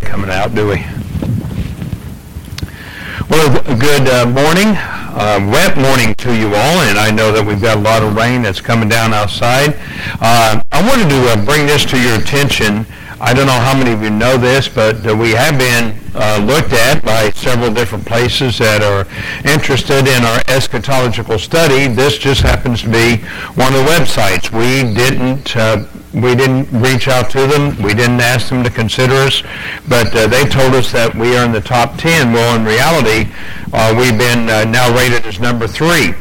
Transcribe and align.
coming 0.00 0.30
out, 0.30 0.54
do 0.54 0.68
we? 0.68 0.84
Well, 3.28 3.62
good 3.78 4.08
uh, 4.08 4.26
morning, 4.26 4.76
uh, 4.76 5.40
wet 5.52 5.76
morning 5.76 6.14
to 6.16 6.34
you 6.34 6.46
all, 6.48 6.80
and 6.86 6.98
I 6.98 7.10
know 7.10 7.32
that 7.32 7.44
we've 7.44 7.60
got 7.60 7.76
a 7.76 7.80
lot 7.80 8.02
of 8.02 8.16
rain 8.16 8.42
that's 8.42 8.60
coming 8.60 8.88
down 8.88 9.12
outside. 9.12 9.74
Uh, 10.20 10.60
I 10.72 10.86
wanted 10.86 11.08
to 11.10 11.28
uh, 11.28 11.44
bring 11.44 11.66
this 11.66 11.84
to 11.86 12.00
your 12.00 12.18
attention. 12.18 12.86
I 13.20 13.34
don't 13.34 13.46
know 13.46 13.60
how 13.60 13.76
many 13.76 13.92
of 13.92 14.02
you 14.02 14.10
know 14.10 14.36
this, 14.36 14.68
but 14.68 15.06
uh, 15.06 15.14
we 15.16 15.32
have 15.32 15.58
been 15.58 15.98
uh, 16.14 16.44
looked 16.46 16.72
at 16.72 17.04
by 17.04 17.30
several 17.30 17.72
different 17.72 18.06
places 18.06 18.58
that 18.58 18.82
are 18.82 19.06
interested 19.50 20.06
in 20.06 20.24
our 20.24 20.38
eschatological 20.44 21.38
study. 21.40 21.88
This 21.88 22.18
just 22.18 22.42
happens 22.42 22.82
to 22.82 22.88
be 22.88 23.16
one 23.54 23.74
of 23.74 23.84
the 23.84 23.90
websites. 23.90 24.52
We 24.52 24.94
didn't 24.94 25.56
we 26.16 26.34
didn't 26.34 26.66
reach 26.72 27.08
out 27.08 27.28
to 27.30 27.46
them. 27.46 27.76
We 27.82 27.92
didn't 27.92 28.20
ask 28.20 28.48
them 28.48 28.64
to 28.64 28.70
consider 28.70 29.14
us, 29.14 29.42
but 29.86 30.14
uh, 30.16 30.26
they 30.26 30.44
told 30.44 30.74
us 30.74 30.90
that 30.92 31.14
we 31.14 31.36
are 31.36 31.44
in 31.44 31.52
the 31.52 31.60
top 31.60 31.98
10. 31.98 32.32
Well, 32.32 32.56
in 32.56 32.64
reality, 32.64 33.30
uh, 33.72 33.94
we've 33.96 34.16
been 34.16 34.48
uh, 34.48 34.64
now 34.64 34.94
rated 34.96 35.26
as 35.26 35.40
number 35.40 35.68
three. 35.68 36.14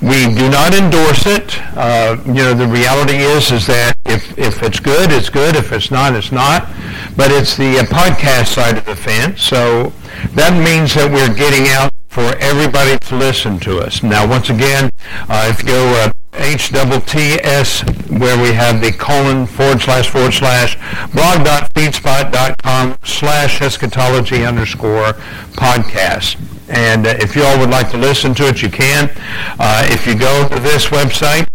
We 0.00 0.32
do 0.32 0.48
not 0.48 0.72
endorse 0.72 1.26
it. 1.26 1.60
Uh, 1.76 2.16
you 2.26 2.34
know, 2.34 2.54
the 2.54 2.66
reality 2.66 3.16
is 3.16 3.50
is 3.50 3.66
that 3.66 3.94
if, 4.06 4.38
if 4.38 4.62
it's 4.62 4.78
good, 4.78 5.10
it's 5.10 5.28
good. 5.28 5.56
If 5.56 5.72
it's 5.72 5.90
not, 5.90 6.14
it's 6.14 6.30
not. 6.30 6.68
But 7.16 7.32
it's 7.32 7.56
the 7.56 7.80
uh, 7.80 7.82
podcast 7.90 8.54
side 8.54 8.78
of 8.78 8.86
the 8.86 8.96
fence. 8.96 9.42
So 9.42 9.92
that 10.34 10.54
means 10.54 10.94
that 10.94 11.10
we're 11.10 11.34
getting 11.34 11.68
out 11.68 11.92
for 12.08 12.36
everybody 12.38 12.98
to 12.98 13.16
listen 13.16 13.58
to 13.60 13.80
us. 13.80 14.02
Now, 14.02 14.28
once 14.28 14.48
again, 14.48 14.90
uh, 15.28 15.50
if 15.50 15.62
you 15.62 15.68
go 15.68 16.04
uh, 16.04 16.12
HTTS, 16.40 18.18
where 18.18 18.40
we 18.42 18.52
have 18.52 18.80
the 18.80 18.90
colon 18.92 19.46
forward 19.46 19.80
slash 19.80 20.08
forward 20.08 20.32
slash 20.32 20.76
blog.feedspot.com 21.12 22.96
slash 23.04 23.60
eschatology 23.60 24.44
underscore 24.44 25.12
podcast. 25.52 26.40
And 26.70 27.06
uh, 27.06 27.14
if 27.18 27.36
you 27.36 27.42
all 27.42 27.58
would 27.58 27.68
like 27.68 27.90
to 27.90 27.98
listen 27.98 28.34
to 28.36 28.48
it, 28.48 28.62
you 28.62 28.70
can. 28.70 29.10
Uh, 29.58 29.86
if 29.90 30.06
you 30.06 30.18
go 30.18 30.48
to 30.48 30.58
this 30.60 30.86
website, 30.86 31.46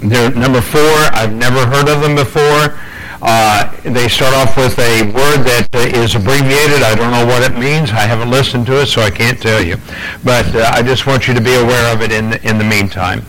they're 0.00 0.30
number 0.30 0.60
four. 0.60 0.80
I've 1.12 1.34
never 1.34 1.66
heard 1.66 1.88
of 1.88 2.00
them 2.00 2.14
before. 2.14 2.78
Uh, 3.22 3.70
they 3.82 4.08
start 4.08 4.32
off 4.34 4.56
with 4.56 4.78
a 4.78 5.02
word 5.12 5.44
that 5.44 5.68
uh, 5.74 5.78
is 5.78 6.14
abbreviated. 6.14 6.82
I 6.82 6.94
don't 6.94 7.10
know 7.10 7.26
what 7.26 7.42
it 7.42 7.58
means. 7.58 7.90
I 7.90 8.06
haven't 8.06 8.30
listened 8.30 8.66
to 8.66 8.80
it, 8.80 8.86
so 8.86 9.02
I 9.02 9.10
can't 9.10 9.40
tell 9.40 9.62
you. 9.62 9.76
But 10.24 10.54
uh, 10.54 10.70
I 10.72 10.82
just 10.82 11.06
want 11.06 11.28
you 11.28 11.34
to 11.34 11.40
be 11.40 11.54
aware 11.54 11.92
of 11.92 12.00
it 12.02 12.12
in 12.12 12.34
in 12.46 12.56
the 12.56 12.64
meantime. 12.64 13.22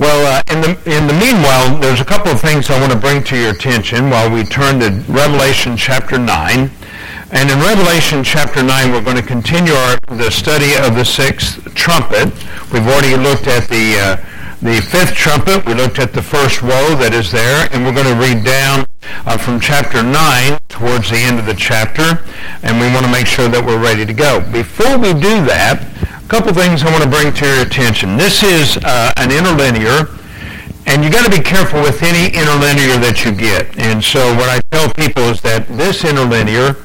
Well, 0.00 0.24
uh, 0.24 0.42
in 0.50 0.62
the 0.62 0.70
in 0.96 1.06
the 1.06 1.12
meanwhile, 1.12 1.78
there's 1.78 2.00
a 2.00 2.06
couple 2.06 2.32
of 2.32 2.40
things 2.40 2.70
I 2.70 2.80
want 2.80 2.90
to 2.90 2.98
bring 2.98 3.22
to 3.24 3.36
your 3.36 3.50
attention 3.50 4.08
while 4.08 4.30
we 4.30 4.44
turn 4.44 4.80
to 4.80 4.88
Revelation 5.12 5.76
chapter 5.76 6.16
nine. 6.16 6.70
And 7.32 7.48
in 7.48 7.60
Revelation 7.60 8.24
chapter 8.24 8.60
9, 8.60 8.90
we're 8.90 9.04
going 9.04 9.16
to 9.16 9.22
continue 9.22 9.72
our, 9.72 9.98
the 10.08 10.30
study 10.30 10.74
of 10.74 10.96
the 10.96 11.04
sixth 11.04 11.62
trumpet. 11.74 12.26
We've 12.72 12.86
already 12.88 13.14
looked 13.14 13.46
at 13.46 13.68
the, 13.68 13.94
uh, 14.00 14.16
the 14.60 14.80
fifth 14.82 15.14
trumpet. 15.14 15.64
We 15.64 15.74
looked 15.74 16.00
at 16.00 16.12
the 16.12 16.22
first 16.22 16.60
woe 16.60 16.96
that 16.96 17.14
is 17.14 17.30
there. 17.30 17.68
And 17.70 17.84
we're 17.84 17.94
going 17.94 18.12
to 18.12 18.18
read 18.18 18.44
down 18.44 18.84
uh, 19.26 19.38
from 19.38 19.60
chapter 19.60 20.02
9 20.02 20.58
towards 20.68 21.10
the 21.10 21.18
end 21.18 21.38
of 21.38 21.46
the 21.46 21.54
chapter. 21.54 22.18
And 22.64 22.80
we 22.80 22.90
want 22.90 23.06
to 23.06 23.12
make 23.12 23.28
sure 23.28 23.48
that 23.48 23.64
we're 23.64 23.80
ready 23.80 24.04
to 24.04 24.12
go. 24.12 24.40
Before 24.50 24.98
we 24.98 25.12
do 25.12 25.46
that, 25.46 25.86
couple 26.30 26.54
things 26.54 26.84
I 26.84 26.90
want 26.92 27.02
to 27.02 27.10
bring 27.10 27.34
to 27.34 27.44
your 27.44 27.66
attention. 27.66 28.16
This 28.16 28.44
is 28.44 28.76
uh, 28.84 29.12
an 29.16 29.32
interlinear. 29.32 30.06
And 30.86 31.02
you 31.02 31.10
got 31.10 31.24
to 31.24 31.30
be 31.30 31.42
careful 31.42 31.82
with 31.82 32.04
any 32.04 32.32
interlinear 32.32 33.02
that 33.02 33.24
you 33.24 33.32
get. 33.32 33.76
And 33.76 34.02
so 34.02 34.32
what 34.36 34.48
I 34.48 34.60
tell 34.70 34.88
people 34.94 35.24
is 35.24 35.40
that 35.40 35.66
this 35.66 36.04
interlinear 36.04 36.76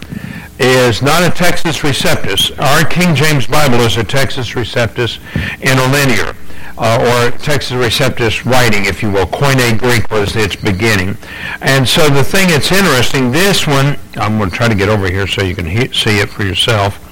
is 0.57 1.03
not 1.03 1.21
a 1.21 1.29
Textus 1.29 1.85
Receptus. 1.85 2.57
Our 2.57 2.85
King 2.89 3.13
James 3.13 3.45
Bible 3.45 3.81
is 3.81 3.97
a 3.97 4.03
Textus 4.03 4.55
Receptus 4.57 5.21
interlinear, 5.61 6.33
uh, 6.79 6.97
or 7.05 7.37
Textus 7.37 7.77
Receptus 7.77 8.49
writing, 8.49 8.85
if 8.85 9.03
you 9.03 9.11
will. 9.11 9.27
Koine 9.27 9.77
Greek 9.77 10.09
was 10.09 10.35
its 10.35 10.55
beginning. 10.55 11.17
And 11.61 11.87
so 11.87 12.09
the 12.09 12.23
thing 12.23 12.49
that's 12.49 12.71
interesting, 12.71 13.31
this 13.31 13.67
one, 13.67 13.95
I'm 14.15 14.39
going 14.39 14.49
to 14.49 14.55
try 14.55 14.69
to 14.69 14.75
get 14.75 14.89
over 14.89 15.07
here 15.07 15.27
so 15.27 15.43
you 15.43 15.53
can 15.53 15.67
he- 15.67 15.93
see 15.93 16.17
it 16.17 16.29
for 16.29 16.41
yourself. 16.41 17.04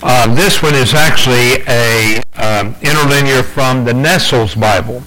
Uh, 0.00 0.32
this 0.34 0.62
one 0.62 0.74
is 0.74 0.94
actually 0.94 1.62
a 1.66 2.22
um, 2.36 2.74
interlinear 2.82 3.42
from 3.42 3.84
the 3.84 3.92
Nestle's 3.92 4.54
Bible. 4.54 5.02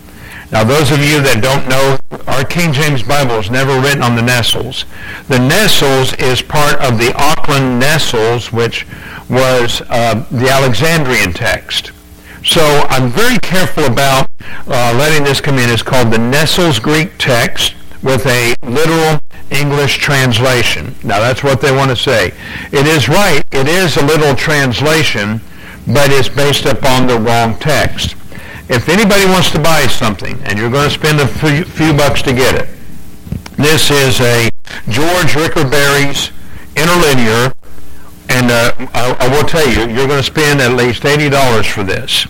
Now, 0.52 0.66
those 0.66 0.92
of 0.92 1.00
you 1.00 1.22
that 1.22 1.42
don't 1.42 1.66
know, 1.70 1.98
our 2.28 2.44
King 2.44 2.74
James 2.74 3.02
Bible 3.02 3.36
is 3.36 3.50
never 3.50 3.80
written 3.80 4.04
on 4.04 4.18
the 4.18 4.22
Nestles. 4.22 4.84
The 5.30 5.40
Nestles 5.40 6.14
is 6.16 6.42
part 6.42 6.76
of 6.82 6.98
the 6.98 7.14
Aland 7.16 7.80
Nestles, 7.80 8.52
which 8.52 8.86
was 9.30 9.82
uh, 9.90 10.26
the 10.30 10.50
Alexandrian 10.50 11.32
text. 11.32 11.94
So 12.44 12.62
I'm 12.90 13.10
very 13.10 13.40
careful 13.40 13.86
about 13.86 14.30
uh, 14.68 14.94
letting 14.98 15.24
this 15.24 15.40
come 15.40 15.58
in. 15.58 15.70
It's 15.70 15.84
called 15.84 16.12
the 16.12 16.18
Nestles 16.18 16.80
Greek 16.80 17.12
text 17.18 17.76
with 18.04 18.26
a 18.26 18.54
literal 18.62 19.22
English 19.52 19.98
translation. 19.98 20.96
Now 21.04 21.20
that's 21.20 21.44
what 21.44 21.62
they 21.62 21.72
want 21.72 21.90
to 21.92 21.96
say. 21.96 22.32
It 22.72 22.88
is 22.88 23.08
right. 23.08 23.44
It 23.52 23.68
is 23.68 23.98
a 23.98 24.06
little 24.06 24.36
translation, 24.36 25.42
but 25.88 26.10
it's 26.12 26.30
based 26.30 26.66
upon 26.66 27.08
the 27.08 27.20
wrong 27.20 27.58
text. 27.58 28.16
If 28.70 28.88
anybody 28.88 29.26
wants 29.26 29.52
to 29.52 29.60
buy 29.60 29.86
something 29.88 30.42
and 30.44 30.58
you're 30.58 30.72
going 30.72 30.88
to 30.88 30.94
spend 30.94 31.20
a 31.20 31.28
few, 31.28 31.66
few 31.66 31.94
bucks 31.94 32.22
to 32.24 32.34
get 32.34 32.56
it, 32.56 32.70
this 33.58 33.92
is 33.92 34.22
a 34.22 34.50
George 34.88 35.36
Ricker 35.36 35.68
Berry's 35.68 36.32
interlinear, 36.76 37.54
and 38.30 38.50
uh, 38.50 38.72
I, 38.94 39.16
I, 39.20 39.28
will 39.28 39.48
tell 39.48 39.68
you, 39.68 39.94
you're 39.94 40.08
going 40.08 40.22
to 40.22 40.24
spend 40.24 40.62
at 40.62 40.72
least 40.74 41.04
$80 41.04 41.70
for 41.70 41.84
this. 41.84 42.28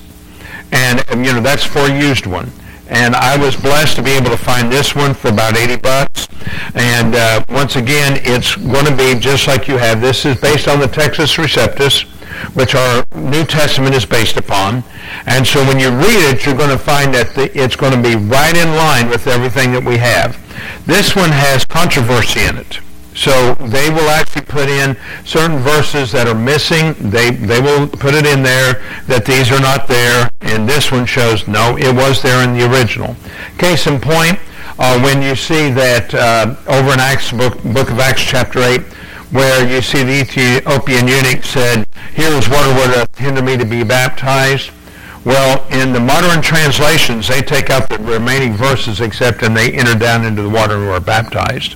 And, 0.72 1.04
you 1.26 1.34
know, 1.34 1.42
that's 1.42 1.64
for 1.64 1.80
a 1.80 2.00
used 2.00 2.26
one. 2.26 2.52
And 2.92 3.16
I 3.16 3.38
was 3.38 3.56
blessed 3.56 3.96
to 3.96 4.04
be 4.04 4.12
able 4.12 4.30
to 4.30 4.38
find 4.38 4.72
this 4.72 4.96
one 4.96 5.16
for 5.16 5.30
about 5.30 5.58
80 5.58 5.78
bucks. 5.78 6.28
And 6.76 7.16
uh, 7.16 7.44
once 7.50 7.76
again, 7.76 8.20
it's 8.24 8.56
going 8.56 8.86
to 8.86 8.96
be 8.96 9.20
just 9.20 9.48
like 9.48 9.68
you 9.68 9.78
have. 9.78 10.02
This 10.02 10.26
is 10.26 10.40
based 10.40 10.68
on 10.68 10.80
the 10.80 10.88
Textus 10.88 11.38
Receptus 11.38 12.06
which 12.54 12.76
our 12.76 13.04
New 13.16 13.46
Testament 13.46 13.96
is 13.96 14.06
based 14.06 14.38
upon. 14.38 14.84
And 15.26 15.46
so 15.46 15.64
when 15.66 15.80
you 15.80 15.90
read 15.90 16.34
it, 16.34 16.46
you're 16.46 16.56
going 16.56 16.70
to 16.70 16.78
find 16.78 17.14
that 17.14 17.36
the, 17.36 17.52
it's 17.58 17.76
going 17.76 17.94
to 17.94 18.02
be 18.02 18.16
right 18.16 18.56
in 18.56 18.76
line 18.76 19.10
with 19.10 19.28
everything 19.28 19.72
that 19.74 19.84
we 19.84 19.98
have. 19.98 20.38
This 20.86 21.16
one 21.16 21.30
has 21.30 21.66
controversy 21.66 22.42
in 22.42 22.58
it. 22.58 22.80
So 23.14 23.56
they 23.56 23.90
will 23.90 24.10
actually 24.10 24.44
put 24.44 24.70
in 24.70 24.96
certain 25.26 25.58
verses 25.60 26.12
that 26.14 26.28
are 26.28 26.36
missing. 26.36 26.96
They, 27.00 27.32
they 27.32 27.60
will 27.60 27.88
put 27.88 28.16
it 28.16 28.26
in 28.26 28.42
there 28.42 28.82
that 29.08 29.26
these 29.26 29.52
are 29.52 29.60
not 29.60 29.88
there. 29.88 30.31
And 30.42 30.68
this 30.68 30.92
one 30.92 31.06
shows, 31.06 31.48
no, 31.48 31.78
it 31.78 31.94
was 31.94 32.22
there 32.22 32.44
in 32.44 32.58
the 32.58 32.70
original. 32.72 33.16
Case 33.58 33.88
in 33.88 34.00
point, 34.00 34.40
uh, 34.80 35.00
when 35.02 35.22
you 35.22 35.36
see 35.36 35.70
that 35.72 36.14
uh, 36.14 36.56
over 36.68 36.94
in 36.94 37.00
Acts 37.00 37.32
book, 37.32 37.62
book 37.64 37.92
of 37.92 38.00
Acts 38.00 38.24
chapter 38.24 38.60
8, 38.60 38.82
where 39.32 39.70
you 39.70 39.82
see 39.82 40.04
the 40.04 40.22
Ethiopian 40.22 41.08
eunuch 41.08 41.44
said, 41.44 41.88
here 42.16 42.32
is 42.32 42.50
water 42.50 42.74
would 42.74 43.08
hinder 43.18 43.42
me 43.42 43.56
to 43.58 43.66
be 43.66 43.84
baptized. 43.84 44.72
Well, 45.24 45.66
in 45.70 45.94
the 45.94 46.00
modern 46.00 46.42
translations, 46.42 47.28
they 47.28 47.42
take 47.42 47.70
out 47.70 47.90
the 47.90 48.00
remaining 48.00 48.54
verses 48.54 49.00
except 49.00 49.44
and 49.44 49.56
they 49.56 49.72
enter 49.72 49.96
down 49.98 50.26
into 50.26 50.42
the 50.42 50.50
water 50.50 50.76
and 50.76 50.90
are 50.90 51.00
baptized. 51.00 51.76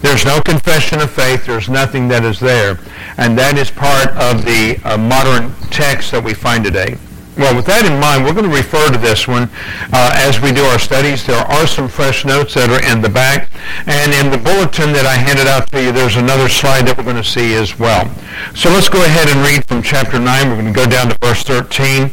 There's 0.00 0.24
no 0.24 0.40
confession 0.40 1.00
of 1.00 1.10
faith. 1.10 1.46
There's 1.46 1.68
nothing 1.68 2.08
that 2.08 2.24
is 2.24 2.40
there. 2.40 2.78
And 3.16 3.36
that 3.38 3.58
is 3.58 3.70
part 3.70 4.08
of 4.16 4.44
the 4.44 4.80
uh, 4.84 4.96
modern 4.96 5.54
text 5.70 6.12
that 6.12 6.24
we 6.24 6.32
find 6.32 6.64
today. 6.64 6.96
Well, 7.40 7.56
with 7.56 7.64
that 7.72 7.88
in 7.88 7.96
mind, 7.96 8.28
we're 8.28 8.36
going 8.36 8.44
to 8.44 8.54
refer 8.54 8.92
to 8.92 9.00
this 9.00 9.24
one 9.26 9.48
uh, 9.96 10.12
as 10.12 10.44
we 10.44 10.52
do 10.52 10.60
our 10.68 10.78
studies. 10.78 11.24
There 11.24 11.40
are 11.40 11.66
some 11.66 11.88
fresh 11.88 12.26
notes 12.28 12.52
that 12.52 12.68
are 12.68 12.84
in 12.84 13.00
the 13.00 13.08
back. 13.08 13.48
And 13.88 14.12
in 14.12 14.28
the 14.28 14.36
bulletin 14.36 14.92
that 14.92 15.08
I 15.08 15.16
handed 15.16 15.48
out 15.48 15.72
to 15.72 15.80
you, 15.80 15.88
there's 15.88 16.20
another 16.20 16.52
slide 16.52 16.84
that 16.84 17.00
we're 17.00 17.08
going 17.08 17.16
to 17.16 17.24
see 17.24 17.56
as 17.56 17.80
well. 17.80 18.04
So 18.52 18.68
let's 18.68 18.92
go 18.92 19.00
ahead 19.00 19.32
and 19.32 19.40
read 19.40 19.64
from 19.64 19.80
chapter 19.80 20.20
9. 20.20 20.28
We're 20.52 20.60
going 20.60 20.68
to 20.68 20.76
go 20.76 20.84
down 20.84 21.08
to 21.08 21.16
verse 21.16 21.40
13 21.40 22.12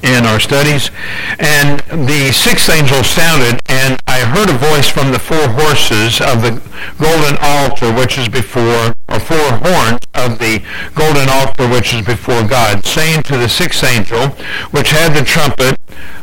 in 0.00 0.24
our 0.24 0.40
studies. 0.40 0.88
And 1.36 1.84
the 2.08 2.32
sixth 2.32 2.72
angel 2.72 3.04
sounded, 3.04 3.60
and 3.68 4.00
I 4.08 4.24
heard 4.24 4.48
a 4.48 4.56
voice 4.56 4.88
from 4.88 5.12
the 5.12 5.20
four 5.20 5.44
horses 5.60 6.24
of 6.24 6.40
the 6.40 6.56
golden 6.96 7.36
altar 7.36 7.92
which 7.92 8.16
is 8.16 8.32
before, 8.32 8.96
or 9.12 9.20
four 9.20 9.60
horns 9.62 10.00
of 10.14 10.38
the 10.38 10.64
golden 10.94 11.28
altar 11.28 11.68
which 11.68 11.94
is 11.94 12.04
before 12.04 12.42
God, 12.42 12.84
saying 12.84 13.22
to 13.24 13.36
the 13.36 13.48
sixth 13.48 13.84
angel, 13.84 14.28
which 14.72 14.90
had 14.90 15.14
the 15.14 15.24
trumpet, 15.24 15.78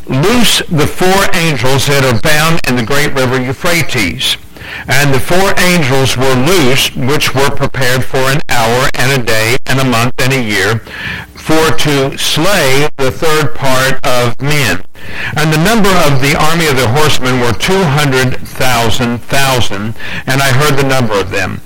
Loose 0.09 0.63
the 0.65 0.87
four 0.87 1.29
angels 1.37 1.85
that 1.85 2.01
are 2.01 2.17
bound 2.25 2.59
in 2.65 2.75
the 2.75 2.81
great 2.81 3.13
river 3.13 3.39
Euphrates. 3.39 4.37
And 4.89 5.13
the 5.13 5.21
four 5.21 5.53
angels 5.61 6.17
were 6.17 6.33
loosed, 6.33 6.97
which 6.97 7.37
were 7.37 7.53
prepared 7.53 8.03
for 8.03 8.25
an 8.25 8.41
hour 8.49 8.89
and 8.97 9.21
a 9.21 9.23
day 9.23 9.57
and 9.67 9.77
a 9.77 9.85
month 9.85 10.17
and 10.17 10.33
a 10.33 10.41
year, 10.41 10.81
for 11.37 11.77
to 11.85 12.17
slay 12.17 12.89
the 12.97 13.13
third 13.13 13.53
part 13.53 14.01
of 14.01 14.41
men. 14.41 14.81
And 15.37 15.53
the 15.53 15.61
number 15.61 15.93
of 16.09 16.25
the 16.25 16.33
army 16.33 16.65
of 16.65 16.75
the 16.81 16.89
horsemen 16.89 17.39
were 17.39 17.53
two 17.53 17.83
hundred 17.93 18.33
thousand 18.41 19.19
thousand, 19.19 19.93
and 20.25 20.41
I 20.41 20.49
heard 20.57 20.73
the 20.73 20.89
number 20.89 21.13
of 21.13 21.29
them. 21.29 21.61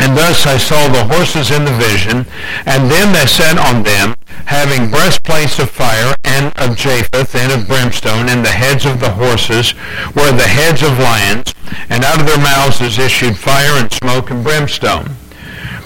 And 0.00 0.16
thus 0.16 0.46
I 0.46 0.56
saw 0.56 0.88
the 0.88 1.04
horses 1.04 1.50
in 1.50 1.64
the 1.64 1.76
vision, 1.76 2.26
and 2.64 2.90
them 2.90 3.12
that 3.12 3.28
sat 3.28 3.58
on 3.60 3.82
them, 3.84 4.16
having 4.46 4.90
breastplates 4.90 5.58
of 5.58 5.70
fire, 5.70 6.14
and 6.24 6.56
of 6.56 6.76
jacinth, 6.76 7.34
and 7.34 7.52
of 7.52 7.68
brimstone, 7.68 8.28
and 8.28 8.44
the 8.44 8.50
heads 8.50 8.86
of 8.86 8.98
the 8.98 9.10
horses 9.10 9.74
were 10.16 10.32
the 10.32 10.48
heads 10.48 10.82
of 10.82 10.98
lions, 10.98 11.54
and 11.90 12.02
out 12.02 12.18
of 12.18 12.26
their 12.26 12.40
mouths 12.40 12.80
is 12.80 12.98
issued 12.98 13.36
fire 13.36 13.76
and 13.76 13.92
smoke 13.92 14.30
and 14.30 14.42
brimstone. 14.42 15.16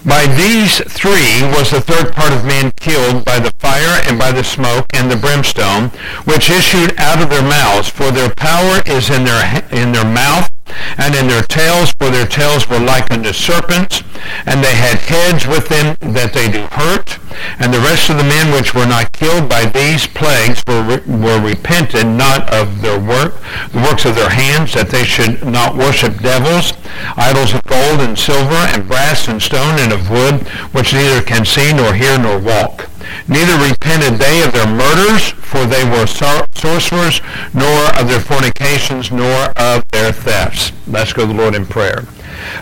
By 0.06 0.26
these 0.26 0.80
three 0.84 1.40
was 1.56 1.70
the 1.70 1.80
third 1.80 2.12
part 2.12 2.32
of 2.32 2.44
man 2.44 2.72
killed 2.76 3.24
by 3.24 3.38
the 3.38 3.52
fire 3.52 4.02
and 4.06 4.18
by 4.18 4.32
the 4.32 4.44
smoke 4.44 4.86
and 4.92 5.10
the 5.10 5.16
brimstone, 5.16 5.88
which 6.24 6.50
issued 6.50 6.94
out 6.98 7.22
of 7.22 7.30
their 7.30 7.42
mouths. 7.42 7.88
For 7.88 8.10
their 8.10 8.28
power 8.34 8.82
is 8.84 9.08
in 9.08 9.24
their 9.24 9.64
in 9.72 9.92
their 9.92 10.04
mouth, 10.04 10.50
and 10.98 11.14
in 11.14 11.28
their 11.28 11.42
tails, 11.42 11.92
for 11.92 12.10
their 12.10 12.26
tails 12.26 12.68
were 12.68 12.78
like 12.78 13.10
unto 13.10 13.32
serpents, 13.32 14.02
and 14.46 14.62
they 14.62 14.74
had 14.74 14.98
heads 14.98 15.46
with 15.46 15.68
them 15.68 15.96
that 16.14 16.32
they 16.32 16.50
do 16.50 16.66
hurt. 16.72 17.18
And 17.58 17.74
the 17.74 17.80
rest 17.80 18.10
of 18.10 18.16
the 18.16 18.24
men 18.24 18.52
which 18.52 18.74
were 18.74 18.86
not 18.86 19.12
killed 19.12 19.48
by 19.48 19.66
these 19.66 20.06
plagues 20.06 20.62
were, 20.66 21.02
were 21.06 21.40
repented 21.40 22.06
not 22.06 22.52
of 22.52 22.80
their 22.80 22.98
work, 22.98 23.34
the 23.72 23.82
works 23.82 24.04
of 24.04 24.14
their 24.14 24.30
hands, 24.30 24.72
that 24.74 24.90
they 24.90 25.04
should 25.04 25.44
not 25.44 25.76
worship 25.76 26.18
devils, 26.20 26.72
idols 27.16 27.52
of 27.52 27.62
gold 27.64 28.00
and 28.00 28.18
silver 28.18 28.62
and 28.72 28.86
brass 28.88 29.28
and 29.28 29.42
stone 29.42 29.78
and 29.80 29.92
of 29.92 30.10
wood, 30.10 30.46
which 30.72 30.94
neither 30.94 31.20
can 31.22 31.44
see 31.44 31.72
nor 31.72 31.92
hear 31.92 32.18
nor 32.18 32.38
walk. 32.38 32.88
Neither 33.28 33.56
repented 33.70 34.18
they 34.18 34.42
of 34.42 34.52
their 34.52 34.66
murders, 34.66 35.30
for 35.30 35.66
they 35.66 35.84
were 35.84 36.06
sor- 36.06 36.46
sorcerers, 36.54 37.20
nor 37.52 37.94
of 37.98 38.08
their 38.08 38.20
fornications, 38.20 39.10
nor 39.10 39.50
of 39.56 39.84
their 39.90 40.12
thefts. 40.12 40.72
Let's 40.86 41.12
go 41.12 41.26
to 41.26 41.32
the 41.32 41.34
Lord 41.34 41.54
in 41.54 41.66
prayer. 41.66 42.04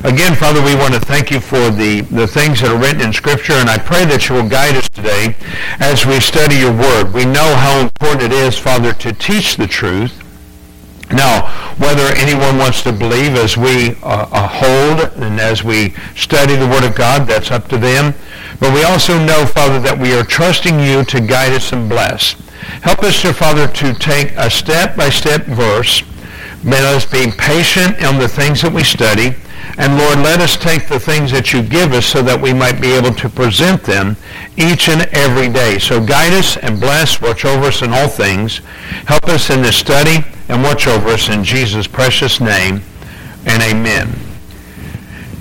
Again, 0.05 0.35
Father, 0.35 0.63
we 0.63 0.75
want 0.75 0.95
to 0.95 1.01
thank 1.01 1.31
you 1.31 1.41
for 1.41 1.71
the, 1.71 2.03
the 2.03 2.27
things 2.27 2.61
that 2.61 2.71
are 2.71 2.79
written 2.79 3.01
in 3.01 3.13
Scripture, 3.13 3.55
and 3.55 3.69
I 3.69 3.79
pray 3.79 4.05
that 4.05 4.29
you 4.29 4.35
will 4.35 4.49
guide 4.49 4.77
us 4.77 4.89
today 4.89 5.37
as 5.81 6.07
we 6.07 6.21
study 6.21 6.57
your 6.57 6.73
word. 6.73 7.13
We 7.13 7.25
know 7.25 7.55
how 7.57 7.81
important 7.81 8.23
it 8.23 8.33
is, 8.33 8.59
Father, 8.59 8.93
to 8.93 9.13
teach 9.13 9.57
the 9.57 9.67
truth. 9.67 10.19
Now, 11.11 11.47
whether 11.77 12.07
anyone 12.17 12.59
wants 12.59 12.83
to 12.83 12.93
believe 12.93 13.35
as 13.35 13.57
we 13.57 13.91
uh, 14.03 14.27
uh, 14.33 14.49
hold 14.49 15.13
and 15.23 15.39
as 15.39 15.63
we 15.63 15.91
study 16.17 16.57
the 16.57 16.67
Word 16.67 16.85
of 16.85 16.95
God, 16.95 17.27
that's 17.27 17.51
up 17.51 17.69
to 17.69 17.77
them. 17.77 18.15
But 18.63 18.73
we 18.75 18.85
also 18.85 19.19
know, 19.19 19.45
Father, 19.45 19.81
that 19.81 19.99
we 19.99 20.15
are 20.15 20.23
trusting 20.23 20.79
you 20.79 21.03
to 21.07 21.21
guide 21.21 21.53
us 21.53 21.73
and 21.73 21.89
bless. 21.89 22.35
Help 22.87 23.03
us, 23.03 23.21
dear 23.21 23.35
Father, 23.35 23.67
to 23.67 23.93
take 23.93 24.31
a 24.37 24.49
step-by-step 24.49 25.47
verse. 25.47 26.05
Let 26.63 26.85
us 26.85 27.05
be 27.05 27.33
patient 27.37 28.01
on 28.05 28.21
the 28.21 28.29
things 28.29 28.63
that 28.63 28.73
we 28.73 28.85
study. 28.85 29.35
And 29.79 29.99
Lord, 29.99 30.19
let 30.19 30.41
us 30.41 30.57
take 30.57 30.87
the 30.87 31.01
things 31.01 31.33
that 31.33 31.53
you 31.53 31.61
give 31.61 31.93
us 31.93 32.07
so 32.07 32.23
that 32.23 32.41
we 32.41 32.53
might 32.53 32.81
be 32.81 32.93
able 32.93 33.13
to 33.15 33.29
present 33.29 33.83
them 33.83 34.15
each 34.57 34.89
and 34.89 35.03
every 35.11 35.49
day. 35.49 35.81
So 35.81 35.99
guide 35.99 36.33
us 36.33 36.57
and 36.57 36.79
bless, 36.79 37.21
watch 37.21 37.45
over 37.45 37.67
us 37.67 37.83
in 37.83 37.93
all 37.93 38.07
things. 38.07 38.59
Help 39.11 39.25
us 39.25 39.51
in 39.51 39.63
this 39.63 39.77
study 39.77 40.25
and 40.49 40.63
watch 40.63 40.87
over 40.87 41.09
us 41.09 41.29
in 41.29 41.43
Jesus' 41.43 41.89
precious 41.89 42.41
name. 42.41 42.81
And 43.45 43.61
amen. 43.61 44.32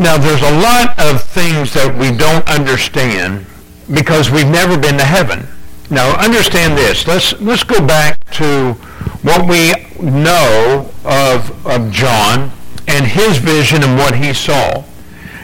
Now, 0.01 0.17
there's 0.17 0.41
a 0.41 0.59
lot 0.59 0.97
of 0.97 1.21
things 1.21 1.75
that 1.75 1.95
we 1.95 2.09
don't 2.09 2.41
understand 2.49 3.45
because 3.93 4.31
we've 4.31 4.49
never 4.49 4.75
been 4.75 4.97
to 4.97 5.05
heaven. 5.05 5.47
Now, 5.91 6.17
understand 6.17 6.75
this. 6.75 7.07
Let's, 7.07 7.39
let's 7.39 7.61
go 7.61 7.85
back 7.85 8.17
to 8.31 8.73
what 9.21 9.47
we 9.47 9.73
know 10.01 10.89
of, 11.05 11.67
of 11.67 11.91
John 11.91 12.49
and 12.87 13.05
his 13.05 13.37
vision 13.37 13.83
and 13.83 13.95
what 13.95 14.15
he 14.15 14.33
saw. 14.33 14.83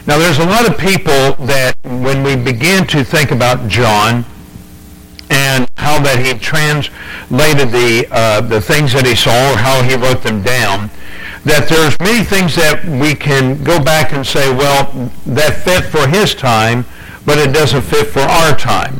Now, 0.08 0.18
there's 0.18 0.40
a 0.40 0.46
lot 0.46 0.68
of 0.68 0.76
people 0.76 1.38
that 1.46 1.76
when 1.84 2.24
we 2.24 2.34
begin 2.34 2.84
to 2.88 3.04
think 3.04 3.30
about 3.30 3.68
John 3.68 4.24
and 5.30 5.70
how 5.76 6.02
that 6.02 6.18
he 6.18 6.36
translated 6.36 7.70
the, 7.70 8.08
uh, 8.10 8.40
the 8.40 8.60
things 8.60 8.92
that 8.94 9.06
he 9.06 9.14
saw 9.14 9.52
or 9.52 9.56
how 9.56 9.84
he 9.84 9.94
wrote 9.94 10.24
them 10.24 10.42
down, 10.42 10.90
that 11.44 11.68
there's 11.68 11.98
many 12.00 12.24
things 12.24 12.54
that 12.56 12.84
we 12.84 13.14
can 13.14 13.62
go 13.62 13.82
back 13.82 14.12
and 14.12 14.26
say, 14.26 14.52
well, 14.52 14.90
that 15.26 15.62
fit 15.64 15.84
for 15.84 16.06
his 16.08 16.34
time, 16.34 16.84
but 17.24 17.38
it 17.38 17.52
doesn't 17.52 17.82
fit 17.82 18.08
for 18.08 18.20
our 18.20 18.56
time. 18.56 18.94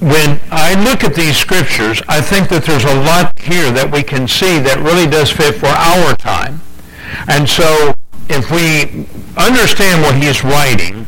When 0.00 0.40
I 0.50 0.74
look 0.84 1.04
at 1.04 1.14
these 1.14 1.36
scriptures, 1.36 2.02
I 2.08 2.20
think 2.20 2.48
that 2.48 2.64
there's 2.64 2.84
a 2.84 2.94
lot 3.06 3.38
here 3.38 3.70
that 3.72 3.90
we 3.90 4.02
can 4.02 4.28
see 4.28 4.58
that 4.58 4.78
really 4.80 5.06
does 5.06 5.30
fit 5.30 5.54
for 5.54 5.66
our 5.66 6.14
time. 6.16 6.60
And 7.28 7.48
so 7.48 7.94
if 8.28 8.50
we 8.50 9.06
understand 9.36 10.02
what 10.02 10.16
he 10.16 10.26
is 10.26 10.44
writing, 10.44 11.06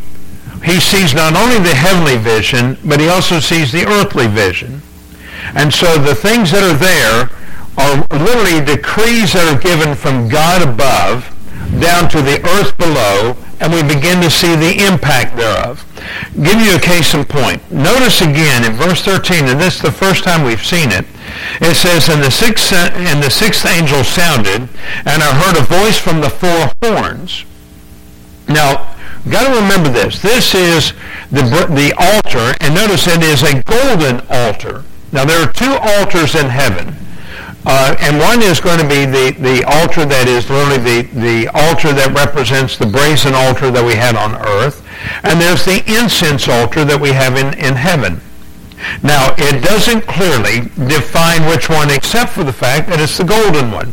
he 0.64 0.80
sees 0.80 1.14
not 1.14 1.36
only 1.36 1.58
the 1.58 1.74
heavenly 1.74 2.16
vision, 2.16 2.78
but 2.84 3.00
he 3.00 3.08
also 3.08 3.40
sees 3.40 3.72
the 3.72 3.86
earthly 3.86 4.26
vision. 4.26 4.82
And 5.54 5.72
so 5.72 5.98
the 5.98 6.14
things 6.14 6.50
that 6.50 6.62
are 6.62 6.76
there 6.76 7.30
are 7.76 8.06
literally 8.10 8.64
decrees 8.64 9.32
that 9.32 9.46
are 9.52 9.60
given 9.60 9.94
from 9.94 10.28
God 10.28 10.66
above 10.66 11.32
down 11.80 12.08
to 12.08 12.22
the 12.22 12.40
earth 12.56 12.76
below, 12.78 13.36
and 13.60 13.72
we 13.72 13.82
begin 13.82 14.20
to 14.22 14.30
see 14.30 14.54
the 14.56 14.86
impact 14.86 15.36
thereof. 15.36 15.84
Give 16.34 16.60
you 16.60 16.76
a 16.76 16.80
case 16.80 17.14
in 17.14 17.24
point. 17.24 17.60
Notice 17.70 18.20
again 18.20 18.64
in 18.64 18.72
verse 18.72 19.02
13, 19.02 19.46
and 19.46 19.60
this 19.60 19.76
is 19.76 19.82
the 19.82 19.92
first 19.92 20.24
time 20.24 20.44
we've 20.44 20.64
seen 20.64 20.90
it, 20.90 21.04
it 21.60 21.74
says, 21.74 22.08
and 22.08 22.22
the 22.22 22.30
sixth, 22.30 22.72
and 22.72 23.22
the 23.22 23.30
sixth 23.30 23.66
angel 23.66 24.04
sounded, 24.04 24.68
and 25.04 25.22
I 25.22 25.34
heard 25.34 25.58
a 25.58 25.66
voice 25.66 25.98
from 25.98 26.20
the 26.20 26.30
four 26.30 26.70
horns. 26.82 27.44
Now, 28.48 28.94
got 29.28 29.48
to 29.48 29.60
remember 29.60 29.90
this. 29.90 30.22
This 30.22 30.54
is 30.54 30.92
the, 31.30 31.42
the 31.42 31.92
altar, 31.98 32.56
and 32.60 32.74
notice 32.74 33.06
it 33.08 33.22
is 33.22 33.42
a 33.42 33.62
golden 33.62 34.24
altar. 34.30 34.84
Now, 35.12 35.24
there 35.24 35.42
are 35.42 35.52
two 35.52 35.76
altars 35.80 36.34
in 36.34 36.46
heaven. 36.46 36.94
Uh, 37.66 37.96
and 37.98 38.16
one 38.18 38.40
is 38.42 38.60
going 38.60 38.78
to 38.78 38.86
be 38.86 39.04
the, 39.04 39.34
the 39.42 39.64
altar 39.66 40.06
that 40.06 40.30
is 40.30 40.48
literally 40.48 40.78
the, 40.78 41.02
the 41.18 41.50
altar 41.50 41.90
that 41.90 42.14
represents 42.14 42.78
the 42.78 42.86
brazen 42.86 43.34
altar 43.34 43.72
that 43.74 43.82
we 43.82 43.98
had 43.98 44.14
on 44.14 44.38
earth. 44.38 44.86
And 45.26 45.40
there's 45.40 45.66
the 45.66 45.82
incense 45.90 46.46
altar 46.46 46.84
that 46.86 47.00
we 47.00 47.10
have 47.10 47.34
in, 47.34 47.58
in 47.58 47.74
heaven. 47.74 48.22
Now, 49.02 49.34
it 49.36 49.66
doesn't 49.66 50.06
clearly 50.06 50.70
define 50.86 51.42
which 51.50 51.68
one 51.68 51.90
except 51.90 52.30
for 52.30 52.44
the 52.44 52.52
fact 52.54 52.88
that 52.88 53.00
it's 53.00 53.18
the 53.18 53.26
golden 53.26 53.72
one. 53.74 53.92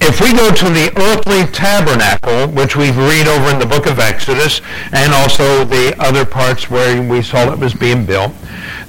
If 0.00 0.20
we 0.24 0.32
go 0.32 0.48
to 0.48 0.68
the 0.72 0.88
earthly 0.96 1.44
tabernacle, 1.52 2.48
which 2.56 2.74
we 2.74 2.88
read 2.88 3.28
over 3.28 3.52
in 3.52 3.58
the 3.60 3.68
book 3.68 3.84
of 3.84 3.98
Exodus, 3.98 4.64
and 4.92 5.12
also 5.12 5.64
the 5.64 5.94
other 6.00 6.24
parts 6.24 6.70
where 6.70 7.02
we 7.04 7.20
saw 7.20 7.52
it 7.52 7.58
was 7.58 7.74
being 7.74 8.06
built, 8.06 8.32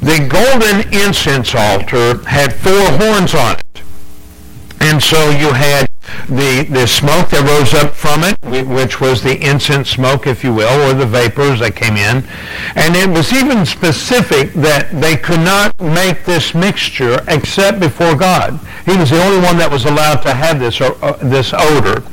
the 0.01 0.27
golden 0.27 0.91
incense 0.93 1.53
altar 1.53 2.23
had 2.27 2.53
four 2.53 2.85
horns 2.97 3.35
on 3.35 3.57
it. 3.57 3.81
And 4.79 5.01
so 5.01 5.29
you 5.29 5.53
had 5.53 5.90
the, 6.27 6.67
the 6.69 6.87
smoke 6.87 7.29
that 7.29 7.43
rose 7.47 7.73
up 7.73 7.93
from 7.93 8.23
it, 8.23 8.37
which 8.67 9.01
was 9.01 9.21
the 9.21 9.37
incense 9.39 9.89
smoke, 9.89 10.27
if 10.27 10.43
you 10.43 10.53
will, 10.53 10.89
or 10.89 10.93
the 10.93 11.05
vapors 11.05 11.59
that 11.59 11.75
came 11.75 11.95
in. 11.95 12.23
And 12.75 12.95
it 12.95 13.09
was 13.09 13.33
even 13.33 13.65
specific 13.65 14.53
that 14.53 14.89
they 15.01 15.17
could 15.17 15.39
not 15.39 15.79
make 15.79 16.25
this 16.25 16.53
mixture 16.53 17.23
except 17.27 17.79
before 17.79 18.15
God. 18.15 18.59
He 18.85 18.97
was 18.97 19.09
the 19.09 19.23
only 19.23 19.39
one 19.39 19.57
that 19.57 19.69
was 19.69 19.85
allowed 19.85 20.21
to 20.23 20.33
have 20.33 20.59
this, 20.59 20.81
uh, 20.81 21.17
this 21.21 21.53
odor. 21.53 22.03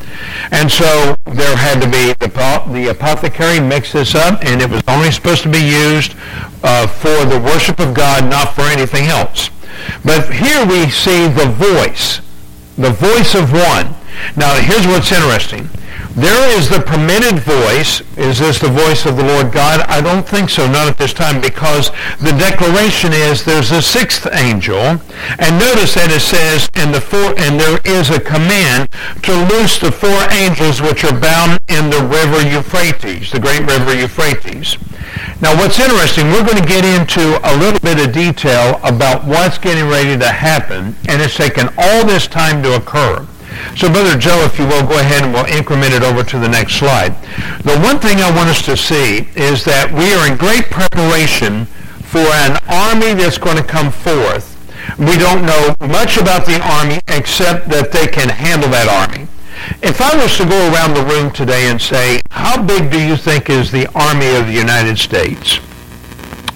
And 0.50 0.70
so 0.70 1.14
there 1.26 1.56
had 1.56 1.80
to 1.80 1.88
be 1.88 2.12
the, 2.20 2.28
the 2.72 2.88
apothecary 2.88 3.60
mix 3.60 3.92
this 3.92 4.14
up, 4.14 4.44
and 4.44 4.60
it 4.60 4.70
was 4.70 4.82
only 4.88 5.10
supposed 5.10 5.42
to 5.42 5.50
be 5.50 5.62
used 5.62 6.14
uh, 6.62 6.86
for 6.86 7.24
the 7.24 7.40
worship 7.40 7.78
of 7.80 7.94
God, 7.94 8.28
not 8.28 8.54
for 8.54 8.62
anything 8.62 9.06
else. 9.06 9.50
But 10.04 10.32
here 10.32 10.66
we 10.66 10.90
see 10.90 11.28
the 11.28 11.46
voice 11.46 12.20
the 12.78 12.90
voice 12.90 13.34
of 13.34 13.52
one. 13.52 13.94
Now, 14.36 14.54
here's 14.54 14.86
what's 14.86 15.10
interesting. 15.12 15.68
There 16.14 16.58
is 16.58 16.68
the 16.68 16.80
permitted 16.80 17.40
voice. 17.40 18.02
Is 18.16 18.38
this 18.38 18.58
the 18.58 18.68
voice 18.68 19.04
of 19.04 19.16
the 19.16 19.24
Lord 19.24 19.52
God? 19.52 19.80
I 19.88 20.00
don't 20.00 20.26
think 20.26 20.50
so, 20.50 20.66
not 20.66 20.88
at 20.88 20.96
this 20.98 21.12
time, 21.12 21.40
because 21.40 21.90
the 22.18 22.34
declaration 22.38 23.12
is 23.12 23.44
there's 23.44 23.70
a 23.70 23.82
sixth 23.82 24.26
angel. 24.32 24.78
And 25.38 25.58
notice 25.58 25.94
that 25.94 26.10
it 26.10 26.22
says, 26.22 26.68
and, 26.74 26.94
the 26.94 27.00
four, 27.00 27.38
and 27.38 27.58
there 27.58 27.78
is 27.84 28.10
a 28.10 28.20
command 28.20 28.88
to 29.22 29.32
loose 29.54 29.78
the 29.78 29.92
four 29.92 30.26
angels 30.30 30.80
which 30.82 31.04
are 31.04 31.18
bound 31.18 31.60
in 31.68 31.90
the 31.90 32.02
river 32.02 32.42
Euphrates, 32.48 33.30
the 33.30 33.40
great 33.40 33.66
river 33.66 33.94
Euphrates. 33.94 34.78
Now, 35.40 35.56
what's 35.56 35.78
interesting, 35.78 36.26
we're 36.26 36.44
going 36.44 36.60
to 36.60 36.68
get 36.68 36.84
into 36.84 37.38
a 37.44 37.54
little 37.56 37.80
bit 37.80 38.04
of 38.04 38.12
detail 38.12 38.80
about 38.82 39.24
what's 39.24 39.58
getting 39.58 39.88
ready 39.88 40.18
to 40.18 40.28
happen, 40.28 40.96
and 41.08 41.22
it's 41.22 41.36
taken 41.36 41.68
all 41.78 42.04
this 42.04 42.26
time 42.26 42.62
to 42.62 42.76
occur. 42.76 43.26
So, 43.76 43.90
Brother 43.90 44.18
Joe, 44.18 44.44
if 44.44 44.58
you 44.58 44.66
will, 44.66 44.86
go 44.86 44.98
ahead 44.98 45.22
and 45.22 45.32
we'll 45.32 45.46
increment 45.46 45.92
it 45.92 46.02
over 46.02 46.22
to 46.22 46.38
the 46.38 46.48
next 46.48 46.74
slide. 46.74 47.14
The 47.62 47.78
one 47.80 47.98
thing 47.98 48.18
I 48.18 48.34
want 48.34 48.50
us 48.50 48.62
to 48.66 48.76
see 48.76 49.28
is 49.36 49.64
that 49.64 49.92
we 49.92 50.12
are 50.14 50.30
in 50.30 50.36
great 50.36 50.70
preparation 50.70 51.66
for 52.02 52.18
an 52.18 52.58
army 52.68 53.14
that's 53.14 53.38
going 53.38 53.56
to 53.56 53.62
come 53.62 53.90
forth. 53.92 54.56
We 54.98 55.16
don't 55.16 55.44
know 55.44 55.74
much 55.80 56.16
about 56.16 56.46
the 56.46 56.60
army 56.60 57.00
except 57.08 57.68
that 57.68 57.92
they 57.92 58.06
can 58.06 58.28
handle 58.28 58.70
that 58.70 58.88
army. 58.88 59.27
If 59.82 60.00
I 60.00 60.16
was 60.16 60.36
to 60.38 60.44
go 60.44 60.72
around 60.72 60.94
the 60.94 61.04
room 61.04 61.32
today 61.32 61.70
and 61.70 61.80
say, 61.80 62.20
how 62.30 62.62
big 62.62 62.90
do 62.90 63.00
you 63.00 63.16
think 63.16 63.50
is 63.50 63.70
the 63.70 63.86
Army 63.94 64.34
of 64.36 64.46
the 64.46 64.52
United 64.52 64.98
States? 64.98 65.60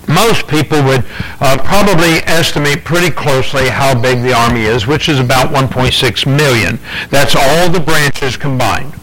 Most 0.09 0.47
people 0.49 0.83
would 0.83 1.05
uh, 1.41 1.59
probably 1.65 2.19
estimate 2.27 2.85
pretty 2.85 3.11
closely 3.11 3.69
how 3.69 4.01
big 4.01 4.23
the 4.23 4.35
Army 4.35 4.63
is, 4.63 4.87
which 4.87 5.09
is 5.09 5.19
about 5.19 5.51
1.6 5.51 6.27
million. 6.27 6.79
That's 7.11 7.37
all 7.37 7.71
the 7.71 7.81
branches 7.81 8.37
combined. 8.37 8.95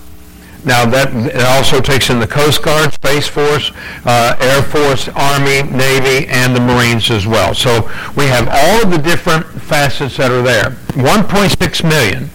Now 0.65 0.85
that 0.85 1.35
also 1.57 1.79
takes 1.79 2.09
in 2.09 2.19
the 2.19 2.27
Coast 2.27 2.61
Guard, 2.63 2.93
Space 2.93 3.27
Force, 3.27 3.71
uh, 4.05 4.35
Air 4.41 4.61
Force, 4.61 5.07
Army, 5.15 5.63
Navy, 5.63 6.27
and 6.27 6.53
the 6.53 6.59
Marines 6.59 7.09
as 7.09 7.25
well. 7.25 7.55
So 7.55 7.89
we 8.17 8.25
have 8.25 8.49
all 8.51 8.83
of 8.83 8.91
the 8.91 8.97
different 8.97 9.45
facets 9.45 10.17
that 10.17 10.31
are 10.31 10.41
there. 10.41 10.71
1.6 10.99 11.83
million. 11.83 12.29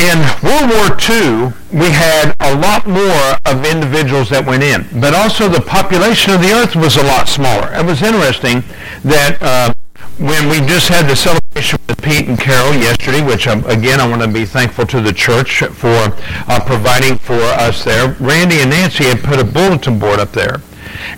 In 0.00 0.18
World 0.42 0.70
War 0.70 0.96
II, 0.96 1.52
we 1.78 1.90
had 1.90 2.34
a 2.40 2.56
lot 2.56 2.86
more 2.86 3.36
of 3.44 3.66
individuals 3.66 4.30
that 4.30 4.46
went 4.46 4.62
in, 4.62 4.88
but 4.98 5.12
also 5.12 5.46
the 5.46 5.60
population 5.60 6.32
of 6.32 6.40
the 6.40 6.52
earth 6.52 6.74
was 6.74 6.96
a 6.96 7.02
lot 7.02 7.28
smaller. 7.28 7.70
It 7.74 7.84
was 7.84 8.00
interesting 8.00 8.64
that 9.04 9.36
uh, 9.42 9.74
when 10.16 10.48
we 10.48 10.64
just 10.66 10.88
had 10.88 11.04
the 11.04 11.14
celebration 11.14 11.78
with 11.86 12.00
Pete 12.00 12.28
and 12.28 12.40
Carol 12.40 12.72
yesterday, 12.72 13.20
which 13.20 13.46
um, 13.46 13.62
again 13.66 14.00
I 14.00 14.08
want 14.08 14.22
to 14.22 14.28
be 14.28 14.46
thankful 14.46 14.86
to 14.86 15.02
the 15.02 15.12
church 15.12 15.64
for 15.64 16.16
uh, 16.48 16.60
providing 16.64 17.18
for 17.18 17.36
us 17.60 17.84
there. 17.84 18.16
Randy 18.20 18.60
and 18.60 18.70
Nancy 18.70 19.04
had 19.04 19.22
put 19.22 19.38
a 19.38 19.44
bulletin 19.44 19.98
board 19.98 20.18
up 20.18 20.32
there. 20.32 20.62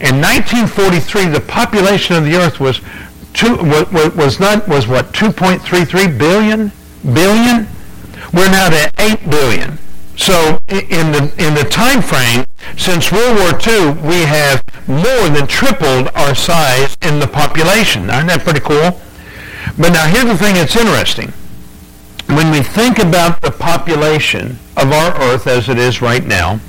In 0.03 0.19
1943, 0.19 1.29
the 1.29 1.41
population 1.41 2.17
of 2.17 2.25
the 2.25 2.35
earth 2.35 2.59
was 2.59 2.81
two 3.33 3.55
was, 3.63 4.15
was 4.17 4.41
not 4.41 4.67
was 4.67 4.89
what 4.89 5.13
2.33 5.15 6.19
billion 6.19 6.73
billion. 7.15 7.69
We're 8.33 8.51
now 8.51 8.69
at 8.69 8.99
8 8.99 9.31
billion. 9.31 9.79
So 10.17 10.59
in 10.69 11.13
the 11.13 11.33
in 11.39 11.55
the 11.55 11.67
time 11.69 12.03
frame 12.03 12.45
since 12.77 13.11
World 13.11 13.39
War 13.39 13.59
II, 13.59 13.93
we 14.07 14.23
have 14.23 14.63
more 14.87 15.29
than 15.29 15.47
tripled 15.47 16.09
our 16.15 16.35
size 16.35 16.97
in 17.03 17.19
the 17.19 17.27
population. 17.27 18.09
Isn't 18.09 18.27
that 18.29 18.41
pretty 18.41 18.61
cool? 18.61 19.01
But 19.79 19.93
now 19.93 20.07
here's 20.07 20.27
the 20.27 20.37
thing 20.37 20.55
that's 20.55 20.77
interesting. 20.77 21.33
When 22.35 22.51
we 22.51 22.63
think 22.63 22.99
about 22.99 23.41
the 23.41 23.51
population 23.51 24.59
of 24.77 24.93
our 24.93 25.15
Earth 25.21 25.47
as 25.47 25.69
it 25.69 25.79
is 25.79 26.01
right 26.01 26.25
now, 26.25 26.61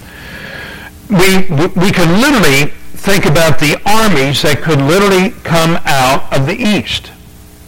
we 1.09 1.47
we 1.75 1.91
can 1.91 2.19
literally 2.19 2.71
think 2.95 3.25
about 3.25 3.59
the 3.59 3.79
armies 3.85 4.41
that 4.41 4.61
could 4.61 4.81
literally 4.81 5.31
come 5.43 5.77
out 5.85 6.31
of 6.33 6.47
the 6.47 6.55
East. 6.55 7.12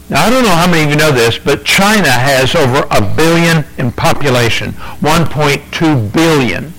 Now, 0.08 0.26
I 0.26 0.30
don't 0.30 0.44
know 0.44 0.50
how 0.50 0.70
many 0.70 0.84
of 0.84 0.90
you 0.92 0.96
know 0.96 1.12
this, 1.12 1.40
but 1.40 1.66
China 1.66 2.10
has 2.10 2.54
over 2.54 2.86
a 2.92 3.02
billion 3.16 3.66
in 3.78 3.92
population, 3.92 4.74
1.2 5.02 6.14
billion, 6.14 6.74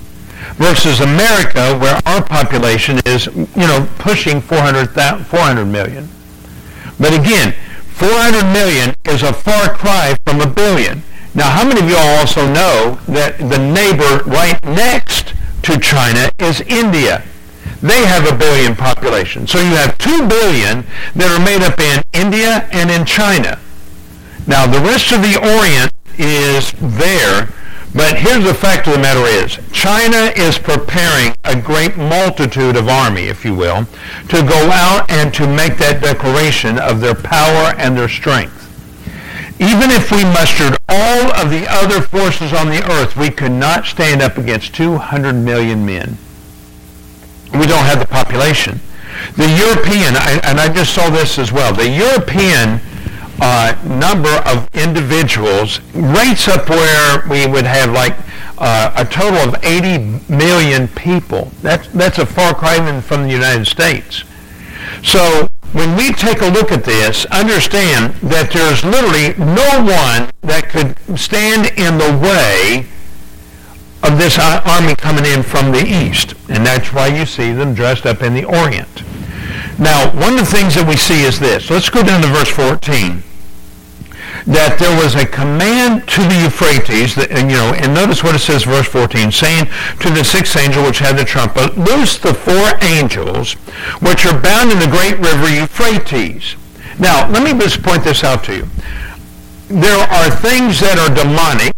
versus 0.55 1.01
America, 1.01 1.77
where 1.77 1.99
our 2.05 2.23
population 2.23 2.99
is, 3.05 3.25
you 3.27 3.67
know, 3.67 3.87
pushing 3.99 4.39
400, 4.39 4.89
400 5.25 5.65
million. 5.65 6.07
But 6.99 7.13
again, 7.13 7.53
400 7.97 8.53
million 8.53 8.95
is 9.05 9.23
a 9.23 9.33
far 9.33 9.73
cry 9.73 10.15
from 10.25 10.39
a 10.39 10.47
billion. 10.47 11.03
Now, 11.35 11.49
how 11.49 11.67
many 11.67 11.81
of 11.81 11.89
you 11.89 11.97
all 11.97 12.19
also 12.19 12.47
know 12.51 12.99
that 13.07 13.37
the 13.37 13.57
neighbor 13.57 14.23
right 14.23 14.63
next 14.63 15.33
to 15.63 15.77
China 15.79 16.29
is 16.39 16.61
India? 16.61 17.23
They 17.81 18.05
have 18.05 18.25
a 18.31 18.35
billion 18.35 18.75
population. 18.75 19.45
So 19.45 19.59
you 19.59 19.75
have 19.75 19.97
two 19.97 20.27
billion 20.27 20.83
that 21.15 21.29
are 21.29 21.43
made 21.43 21.61
up 21.61 21.77
in 21.79 22.01
India 22.13 22.67
and 22.71 22.89
in 22.89 23.05
China. 23.05 23.59
Now 24.47 24.65
the 24.65 24.79
rest 24.79 25.11
of 25.11 25.21
the 25.21 25.37
Orient 25.37 25.93
is 26.17 26.71
there, 26.97 27.53
but 27.93 28.17
here's 28.17 28.43
the 28.43 28.53
fact 28.53 28.87
of 28.87 28.93
the 28.93 28.99
matter 28.99 29.25
is, 29.25 29.59
China 29.71 30.33
is 30.35 30.57
preparing 30.57 31.35
a 31.43 31.59
great 31.59 31.97
multitude 31.97 32.75
of 32.75 32.87
army, 32.87 33.25
if 33.25 33.45
you 33.45 33.53
will, 33.53 33.85
to 34.29 34.41
go 34.41 34.71
out 34.73 35.09
and 35.11 35.31
to 35.35 35.45
make 35.45 35.77
that 35.77 36.01
declaration 36.01 36.79
of 36.79 36.99
their 36.99 37.15
power 37.15 37.75
and 37.77 37.95
their 37.95 38.09
strength. 38.09 38.55
Even 39.59 39.91
if 39.91 40.11
we 40.11 40.23
mustered 40.23 40.77
all 40.89 41.31
of 41.33 41.51
the 41.51 41.65
other 41.69 42.01
forces 42.01 42.53
on 42.53 42.69
the 42.69 42.83
earth, 42.91 43.15
we 43.15 43.29
could 43.29 43.51
not 43.51 43.85
stand 43.85 44.21
up 44.21 44.37
against 44.37 44.73
200 44.73 45.33
million 45.33 45.85
men 45.85 46.17
we 47.53 47.65
don't 47.65 47.85
have 47.85 47.99
the 47.99 48.07
population. 48.07 48.79
The 49.35 49.49
European, 49.49 50.15
and 50.43 50.59
I 50.59 50.71
just 50.71 50.93
saw 50.93 51.09
this 51.09 51.39
as 51.39 51.51
well, 51.51 51.73
the 51.73 51.89
European 51.89 52.79
uh, 53.39 53.75
number 53.85 54.31
of 54.45 54.67
individuals 54.75 55.79
rates 55.93 56.47
up 56.47 56.69
where 56.69 57.23
we 57.29 57.45
would 57.45 57.65
have 57.65 57.91
like 57.91 58.15
uh, 58.57 58.91
a 58.95 59.05
total 59.05 59.37
of 59.37 59.63
80 59.63 60.21
million 60.33 60.87
people. 60.89 61.51
That's, 61.61 61.87
that's 61.89 62.17
a 62.17 62.25
far 62.25 62.55
cry 62.55 62.77
even 62.77 63.01
from 63.01 63.23
the 63.23 63.29
United 63.31 63.65
States. 63.65 64.23
So 65.03 65.49
when 65.73 65.95
we 65.95 66.13
take 66.13 66.41
a 66.41 66.47
look 66.47 66.71
at 66.71 66.83
this, 66.83 67.25
understand 67.25 68.15
that 68.15 68.51
there's 68.51 68.83
literally 68.83 69.35
no 69.37 69.83
one 69.83 70.31
that 70.41 70.69
could 70.69 70.97
stand 71.19 71.67
in 71.77 71.97
the 71.97 72.17
way 72.23 72.87
of 74.03 74.17
this 74.17 74.37
army 74.37 74.95
coming 74.95 75.25
in 75.25 75.43
from 75.43 75.71
the 75.71 75.85
east. 75.85 76.35
And 76.49 76.65
that's 76.65 76.93
why 76.93 77.07
you 77.07 77.25
see 77.25 77.51
them 77.53 77.73
dressed 77.73 78.05
up 78.05 78.21
in 78.21 78.33
the 78.33 78.45
Orient. 78.45 79.03
Now, 79.79 80.11
one 80.13 80.33
of 80.33 80.39
the 80.39 80.45
things 80.45 80.75
that 80.75 80.87
we 80.87 80.97
see 80.97 81.23
is 81.23 81.39
this. 81.39 81.69
Let's 81.69 81.89
go 81.89 82.01
down 82.03 82.21
to 82.21 82.27
verse 82.27 82.49
14. 82.49 83.23
That 84.47 84.79
there 84.79 84.95
was 85.03 85.15
a 85.15 85.25
command 85.25 86.07
to 86.09 86.21
the 86.23 86.47
Euphrates, 86.47 87.15
that, 87.15 87.31
and, 87.31 87.51
you 87.51 87.57
know, 87.57 87.73
and 87.75 87.93
notice 87.93 88.23
what 88.23 88.33
it 88.33 88.39
says, 88.39 88.63
verse 88.63 88.87
14, 88.87 89.31
saying 89.31 89.65
to 89.99 90.09
the 90.09 90.23
sixth 90.23 90.55
angel 90.55 90.83
which 90.83 90.99
had 90.99 91.17
the 91.17 91.25
trumpet, 91.25 91.77
loose 91.77 92.17
the 92.17 92.33
four 92.33 92.79
angels 92.81 93.53
which 94.01 94.25
are 94.25 94.39
bound 94.39 94.71
in 94.71 94.79
the 94.79 94.87
great 94.87 95.19
river 95.19 95.49
Euphrates. 95.49 96.55
Now, 96.97 97.29
let 97.29 97.43
me 97.43 97.53
just 97.59 97.83
point 97.83 98.03
this 98.03 98.23
out 98.23 98.43
to 98.45 98.55
you. 98.55 98.67
There 99.67 99.99
are 99.99 100.31
things 100.31 100.79
that 100.79 100.97
are 100.97 101.13
demonic 101.13 101.76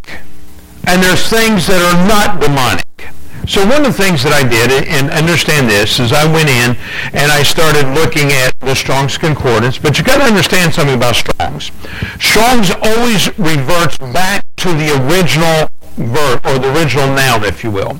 and 0.89 1.03
there's 1.03 1.29
things 1.29 1.67
that 1.67 1.77
are 1.85 2.01
not 2.09 2.41
demonic. 2.41 3.13
So 3.45 3.61
one 3.61 3.85
of 3.85 3.93
the 3.93 3.97
things 3.97 4.25
that 4.25 4.33
I 4.33 4.41
did, 4.41 4.73
and 4.89 5.09
understand 5.13 5.69
this, 5.69 5.99
is 5.99 6.09
I 6.09 6.25
went 6.25 6.49
in 6.49 6.73
and 7.13 7.29
I 7.29 7.45
started 7.45 7.85
looking 7.93 8.33
at 8.33 8.57
the 8.59 8.73
Strong's 8.73 9.17
Concordance, 9.17 9.77
but 9.77 9.97
you 9.97 10.03
got 10.03 10.17
to 10.17 10.25
understand 10.25 10.73
something 10.73 10.97
about 10.97 11.13
Strong's. 11.13 11.69
Strong's 12.17 12.73
always 12.81 13.29
reverts 13.37 13.97
back 14.13 14.45
to 14.65 14.69
the 14.73 14.97
original 15.05 15.69
verb, 16.09 16.41
or 16.45 16.57
the 16.57 16.73
original 16.73 17.05
noun, 17.13 17.45
if 17.45 17.63
you 17.63 17.69
will. 17.69 17.99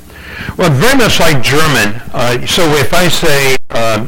Well, 0.58 0.74
very 0.74 0.98
much 0.98 1.20
like 1.20 1.46
German. 1.46 2.02
Uh, 2.10 2.46
so 2.46 2.66
if 2.82 2.94
I 2.94 3.08
say, 3.08 3.58
uh, 3.70 4.06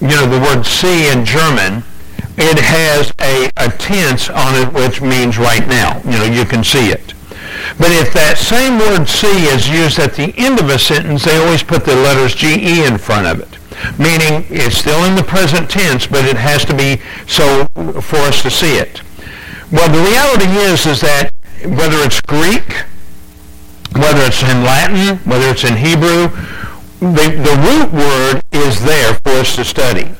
you 0.00 0.14
know, 0.14 0.26
the 0.26 0.42
word 0.42 0.66
see 0.66 1.10
in 1.10 1.24
German, 1.24 1.86
it 2.34 2.58
has 2.58 3.14
a, 3.22 3.50
a 3.58 3.70
tense 3.78 4.30
on 4.30 4.58
it 4.58 4.74
which 4.74 5.00
means 5.02 5.38
right 5.38 5.66
now. 5.66 6.02
You 6.02 6.18
know, 6.18 6.26
you 6.26 6.44
can 6.44 6.62
see 6.62 6.90
it. 6.90 7.14
But 7.76 7.90
if 7.92 8.12
that 8.14 8.38
same 8.38 8.78
word 8.78 9.08
see 9.08 9.44
is 9.46 9.68
used 9.68 9.98
at 9.98 10.14
the 10.14 10.32
end 10.36 10.60
of 10.60 10.70
a 10.70 10.78
sentence, 10.78 11.24
they 11.24 11.36
always 11.36 11.62
put 11.62 11.84
the 11.84 11.94
letters 11.94 12.34
GE 12.34 12.86
in 12.88 12.96
front 12.96 13.26
of 13.26 13.40
it, 13.40 13.58
meaning 13.98 14.46
it's 14.48 14.78
still 14.78 15.04
in 15.04 15.14
the 15.14 15.22
present 15.22 15.68
tense, 15.68 16.06
but 16.06 16.24
it 16.24 16.36
has 16.36 16.64
to 16.64 16.74
be 16.74 17.00
so 17.26 17.66
for 18.00 18.16
us 18.24 18.42
to 18.42 18.50
see 18.50 18.78
it. 18.78 19.02
Well, 19.70 19.90
the 19.92 20.00
reality 20.00 20.48
is, 20.72 20.86
is 20.86 21.00
that 21.02 21.30
whether 21.64 21.98
it's 21.98 22.20
Greek, 22.22 22.84
whether 23.92 24.22
it's 24.24 24.42
in 24.42 24.64
Latin, 24.64 25.18
whether 25.28 25.48
it's 25.48 25.64
in 25.64 25.76
Hebrew, 25.76 26.28
the, 27.00 27.28
the 27.36 27.54
root 27.62 27.92
word 27.92 28.42
is 28.52 28.82
there 28.82 29.14
for 29.22 29.40
us 29.40 29.56
to 29.56 29.64
study. 29.64 30.10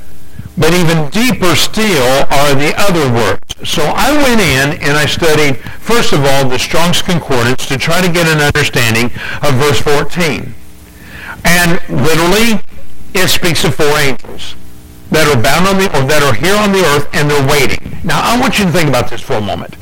But 0.58 0.74
even 0.74 1.08
deeper 1.10 1.54
still 1.54 2.26
are 2.30 2.54
the 2.54 2.74
other 2.76 3.06
words. 3.14 3.68
So 3.68 3.82
I 3.82 4.10
went 4.12 4.40
in 4.40 4.82
and 4.82 4.96
I 4.98 5.06
studied, 5.06 5.56
first 5.78 6.12
of 6.12 6.24
all, 6.24 6.48
the 6.48 6.58
Strong's 6.58 7.00
Concordance 7.00 7.66
to 7.68 7.78
try 7.78 8.00
to 8.00 8.12
get 8.12 8.26
an 8.26 8.40
understanding 8.40 9.06
of 9.42 9.54
verse 9.54 9.80
14. 9.80 10.52
And 11.44 11.80
literally, 11.88 12.60
it 13.14 13.28
speaks 13.28 13.64
of 13.64 13.74
four 13.74 13.96
angels 13.98 14.56
that 15.10 15.26
are 15.28 15.40
bound 15.40 15.66
on 15.66 15.78
the, 15.78 15.86
or 15.96 16.04
that 16.06 16.22
are 16.22 16.34
here 16.34 16.56
on 16.56 16.72
the 16.72 16.84
earth 16.84 17.08
and 17.14 17.30
they're 17.30 17.48
waiting. 17.48 17.96
Now, 18.04 18.20
I 18.20 18.38
want 18.40 18.58
you 18.58 18.64
to 18.64 18.70
think 18.70 18.88
about 18.88 19.10
this 19.10 19.20
for 19.20 19.34
a 19.34 19.40
moment. 19.40 19.76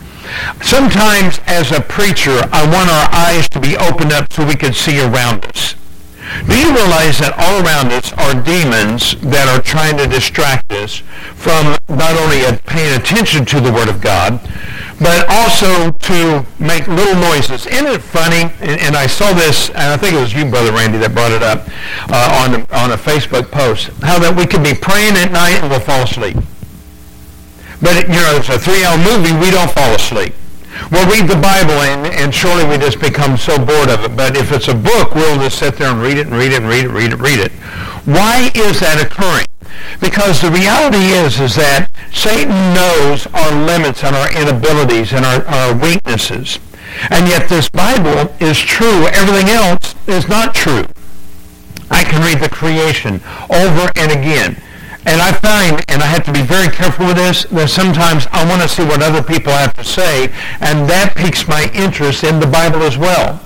Sometimes 0.62 1.40
as 1.47 1.73
a 1.73 1.80
preacher, 1.80 2.37
I 2.52 2.62
want 2.68 2.90
our 2.90 3.09
eyes 3.12 3.49
to 3.50 3.61
be 3.61 3.76
opened 3.76 4.12
up 4.12 4.33
so 4.33 4.47
we 4.47 4.56
can 4.56 4.73
see 4.73 5.00
around 5.00 5.45
us. 5.47 5.75
Do 6.47 6.59
you 6.59 6.75
realize 6.75 7.18
that 7.18 7.35
all 7.38 7.64
around 7.64 7.92
us 7.92 8.12
are 8.14 8.35
demons 8.35 9.16
that 9.23 9.49
are 9.49 9.62
trying 9.62 9.97
to 9.99 10.06
distract 10.06 10.73
us 10.73 11.02
from 11.35 11.76
not 11.88 12.14
only 12.18 12.42
paying 12.66 12.99
attention 12.99 13.45
to 13.47 13.61
the 13.61 13.73
Word 13.73 13.88
of 13.88 14.00
God, 14.00 14.40
but 15.00 15.26
also 15.28 15.92
to 15.92 16.45
make 16.59 16.87
little 16.88 17.14
noises. 17.16 17.66
Isn't 17.66 17.87
it 17.87 18.00
funny? 18.00 18.50
And, 18.61 18.80
and 18.80 18.97
I 18.97 19.06
saw 19.06 19.33
this, 19.33 19.68
and 19.71 19.92
I 19.92 19.97
think 19.97 20.14
it 20.14 20.21
was 20.21 20.33
you, 20.33 20.45
Brother 20.47 20.73
Randy, 20.73 20.99
that 20.99 21.12
brought 21.12 21.33
it 21.33 21.42
up 21.42 21.68
uh, 22.09 22.42
on, 22.42 22.62
on 22.73 22.92
a 22.92 22.97
Facebook 22.97 23.50
post, 23.50 23.88
how 24.02 24.18
that 24.18 24.35
we 24.35 24.47
could 24.47 24.62
be 24.62 24.75
praying 24.75 25.16
at 25.16 25.33
night 25.33 25.61
and 25.61 25.71
we'll 25.71 25.80
fall 25.80 26.02
asleep. 26.02 26.37
But, 27.80 28.09
you 28.09 28.16
know, 28.16 28.40
it's 28.40 28.49
a 28.49 28.59
three-hour 28.59 28.97
movie, 28.99 29.37
we 29.37 29.50
don't 29.50 29.71
fall 29.71 29.95
asleep. 29.95 30.35
We'll 30.90 31.09
read 31.11 31.28
the 31.28 31.40
Bible 31.40 31.78
and, 31.83 32.06
and 32.06 32.35
surely 32.35 32.64
we 32.64 32.78
just 32.78 33.00
become 33.00 33.37
so 33.37 33.59
bored 33.59 33.88
of 33.88 34.04
it. 34.04 34.16
But 34.16 34.37
if 34.37 34.52
it's 34.52 34.68
a 34.68 34.75
book, 34.75 35.14
we'll 35.14 35.38
just 35.38 35.59
sit 35.59 35.76
there 35.76 35.90
and 35.90 36.00
read 36.00 36.18
it 36.18 36.26
and 36.26 36.37
read 36.37 36.52
it 36.52 36.62
and 36.62 36.68
read 36.68 36.85
it, 36.85 36.90
read 36.90 37.12
it, 37.12 37.18
read 37.18 37.40
it. 37.40 37.52
Why 38.06 38.50
is 38.54 38.80
that 38.80 39.02
occurring? 39.02 39.47
Because 40.00 40.40
the 40.40 40.50
reality 40.50 41.12
is, 41.16 41.40
is 41.40 41.56
that 41.56 41.88
Satan 42.12 42.75
knows 42.75 43.26
our 43.35 43.52
limits 43.66 44.04
and 44.04 44.14
our 44.14 44.30
inabilities 44.33 45.12
and 45.12 45.25
our, 45.25 45.45
our 45.47 45.75
weaknesses. 45.75 46.59
And 47.11 47.28
yet 47.28 47.49
this 47.49 47.68
Bible 47.68 48.35
is 48.40 48.59
true. 48.59 49.06
Everything 49.09 49.49
else 49.49 49.95
is 50.06 50.28
not 50.28 50.54
true. 50.54 50.87
I 51.90 52.04
can 52.04 52.23
read 52.23 52.40
the 52.40 52.49
creation 52.49 53.21
over 53.50 53.90
and 53.97 54.12
again. 54.12 54.61
And 55.07 55.23
I 55.23 55.33
find, 55.33 55.85
and 55.89 56.03
I 56.03 56.07
have 56.07 56.25
to 56.25 56.33
be 56.33 56.43
very 56.43 56.69
careful 56.69 57.07
with 57.07 57.17
this, 57.17 57.45
that 57.45 57.71
sometimes 57.71 58.27
I 58.33 58.45
want 58.49 58.61
to 58.63 58.69
see 58.69 58.83
what 58.83 59.03
other 59.03 59.23
people 59.23 59.53
have 59.53 59.73
to 59.75 59.85
say, 59.85 60.35
and 60.61 60.91
that 60.91 61.15
piques 61.17 61.47
my 61.47 61.71
interest 61.73 62.25
in 62.25 62.41
the 62.41 62.47
Bible 62.47 62.83
as 62.83 62.99
well. 62.99 63.41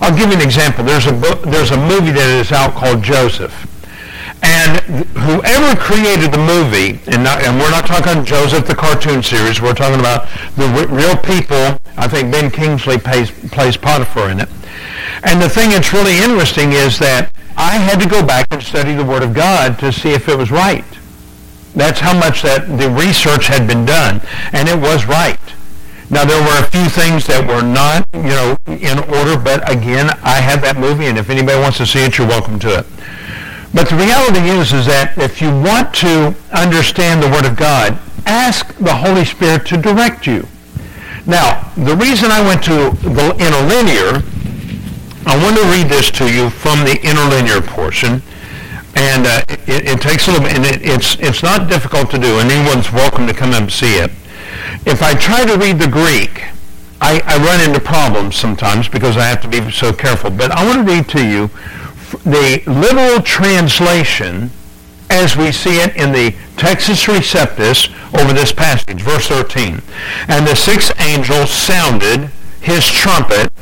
I'll 0.00 0.16
give 0.16 0.28
you 0.28 0.34
an 0.34 0.42
example. 0.42 0.84
There's 0.84 1.06
a 1.06 1.12
book, 1.12 1.42
there's 1.42 1.70
a 1.70 1.76
movie 1.76 2.10
that 2.10 2.28
is 2.40 2.50
out 2.50 2.74
called 2.74 3.02
Joseph. 3.02 3.54
And 4.42 4.82
whoever 5.14 5.78
created 5.78 6.32
the 6.32 6.42
movie, 6.42 7.00
and, 7.06 7.22
not, 7.22 7.42
and 7.42 7.58
we're 7.58 7.70
not 7.70 7.86
talking 7.86 8.12
about 8.12 8.26
Joseph 8.26 8.66
the 8.66 8.74
cartoon 8.74 9.22
series, 9.22 9.62
we're 9.62 9.74
talking 9.74 10.00
about 10.00 10.28
the 10.58 10.66
real 10.90 11.16
people. 11.16 11.78
I 11.96 12.08
think 12.08 12.32
Ben 12.32 12.50
Kingsley 12.50 12.98
plays 12.98 13.30
Potiphar 13.30 14.30
in 14.30 14.40
it. 14.40 14.48
And 15.22 15.40
the 15.40 15.48
thing 15.48 15.70
that's 15.70 15.92
really 15.92 16.18
interesting 16.18 16.72
is 16.72 16.98
that 16.98 17.32
I 17.56 17.78
had 17.78 18.00
to 18.00 18.08
go 18.08 18.26
back 18.26 18.48
and 18.50 18.62
study 18.62 18.94
the 18.94 19.04
Word 19.04 19.22
of 19.22 19.32
God 19.32 19.78
to 19.78 19.92
see 19.92 20.10
if 20.10 20.28
it 20.28 20.36
was 20.36 20.50
right. 20.50 20.84
That's 21.76 22.00
how 22.00 22.18
much 22.18 22.40
that 22.42 22.66
the 22.66 22.88
research 22.88 23.46
had 23.46 23.68
been 23.68 23.84
done, 23.84 24.22
and 24.52 24.66
it 24.66 24.80
was 24.80 25.04
right. 25.04 25.38
Now 26.08 26.24
there 26.24 26.40
were 26.40 26.58
a 26.58 26.70
few 26.70 26.88
things 26.88 27.26
that 27.26 27.44
were 27.44 27.60
not, 27.60 28.08
you 28.16 28.32
know, 28.32 28.56
in 28.66 28.98
order, 29.12 29.36
but 29.36 29.60
again, 29.70 30.08
I 30.24 30.40
had 30.40 30.62
that 30.62 30.80
movie, 30.80 31.06
and 31.06 31.18
if 31.18 31.28
anybody 31.28 31.60
wants 31.60 31.78
to 31.78 31.86
see 31.86 32.00
it, 32.00 32.16
you're 32.16 32.26
welcome 32.26 32.58
to 32.60 32.80
it. 32.80 32.86
But 33.74 33.90
the 33.90 33.96
reality 33.96 34.48
is, 34.48 34.72
is 34.72 34.86
that 34.86 35.18
if 35.18 35.42
you 35.42 35.50
want 35.50 35.92
to 36.00 36.34
understand 36.56 37.22
the 37.22 37.28
Word 37.28 37.44
of 37.44 37.56
God, 37.56 37.98
ask 38.24 38.72
the 38.78 38.94
Holy 38.94 39.24
Spirit 39.26 39.66
to 39.66 39.76
direct 39.76 40.26
you. 40.26 40.48
Now, 41.26 41.72
the 41.76 41.96
reason 41.96 42.30
I 42.30 42.40
went 42.40 42.64
to 42.64 42.96
the 43.04 43.36
interlinear, 43.36 44.24
I 45.26 45.36
want 45.42 45.56
to 45.58 45.66
read 45.68 45.90
this 45.92 46.10
to 46.12 46.32
you 46.32 46.48
from 46.48 46.86
the 46.88 46.96
interlinear 47.02 47.60
portion, 47.60 48.22
and 48.96 49.26
uh, 49.26 49.42
it, 49.48 49.86
it, 49.86 50.00
takes 50.00 50.26
a 50.26 50.32
little 50.32 50.46
bit, 50.46 50.56
and 50.56 50.64
it, 50.64 50.80
it's 50.82 51.16
it's 51.20 51.42
not 51.42 51.68
difficult 51.68 52.10
to 52.10 52.18
do, 52.18 52.40
and 52.40 52.50
anyone's 52.50 52.90
welcome 52.90 53.26
to 53.26 53.34
come 53.34 53.52
and 53.52 53.70
see 53.70 53.98
it. 53.98 54.10
If 54.86 55.02
I 55.02 55.14
try 55.14 55.44
to 55.44 55.58
read 55.58 55.78
the 55.78 55.88
Greek, 55.88 56.44
I, 57.00 57.20
I 57.26 57.36
run 57.36 57.60
into 57.60 57.78
problems 57.78 58.36
sometimes 58.36 58.88
because 58.88 59.16
I 59.16 59.26
have 59.26 59.42
to 59.42 59.48
be 59.48 59.70
so 59.70 59.92
careful. 59.92 60.30
But 60.30 60.50
I 60.50 60.64
want 60.64 60.86
to 60.86 60.92
read 60.92 61.08
to 61.10 61.24
you 61.24 61.50
the 62.24 62.62
literal 62.66 63.20
translation 63.22 64.50
as 65.10 65.36
we 65.36 65.52
see 65.52 65.78
it 65.78 65.94
in 65.96 66.12
the 66.12 66.34
Textus 66.56 67.06
Receptus 67.06 67.92
over 68.18 68.32
this 68.32 68.50
passage, 68.50 69.02
verse 69.02 69.28
13. 69.28 69.82
And 70.28 70.46
the 70.46 70.56
sixth 70.56 70.98
angel 71.00 71.46
sounded 71.46 72.30
his 72.60 72.86
trumpet, 72.86 73.52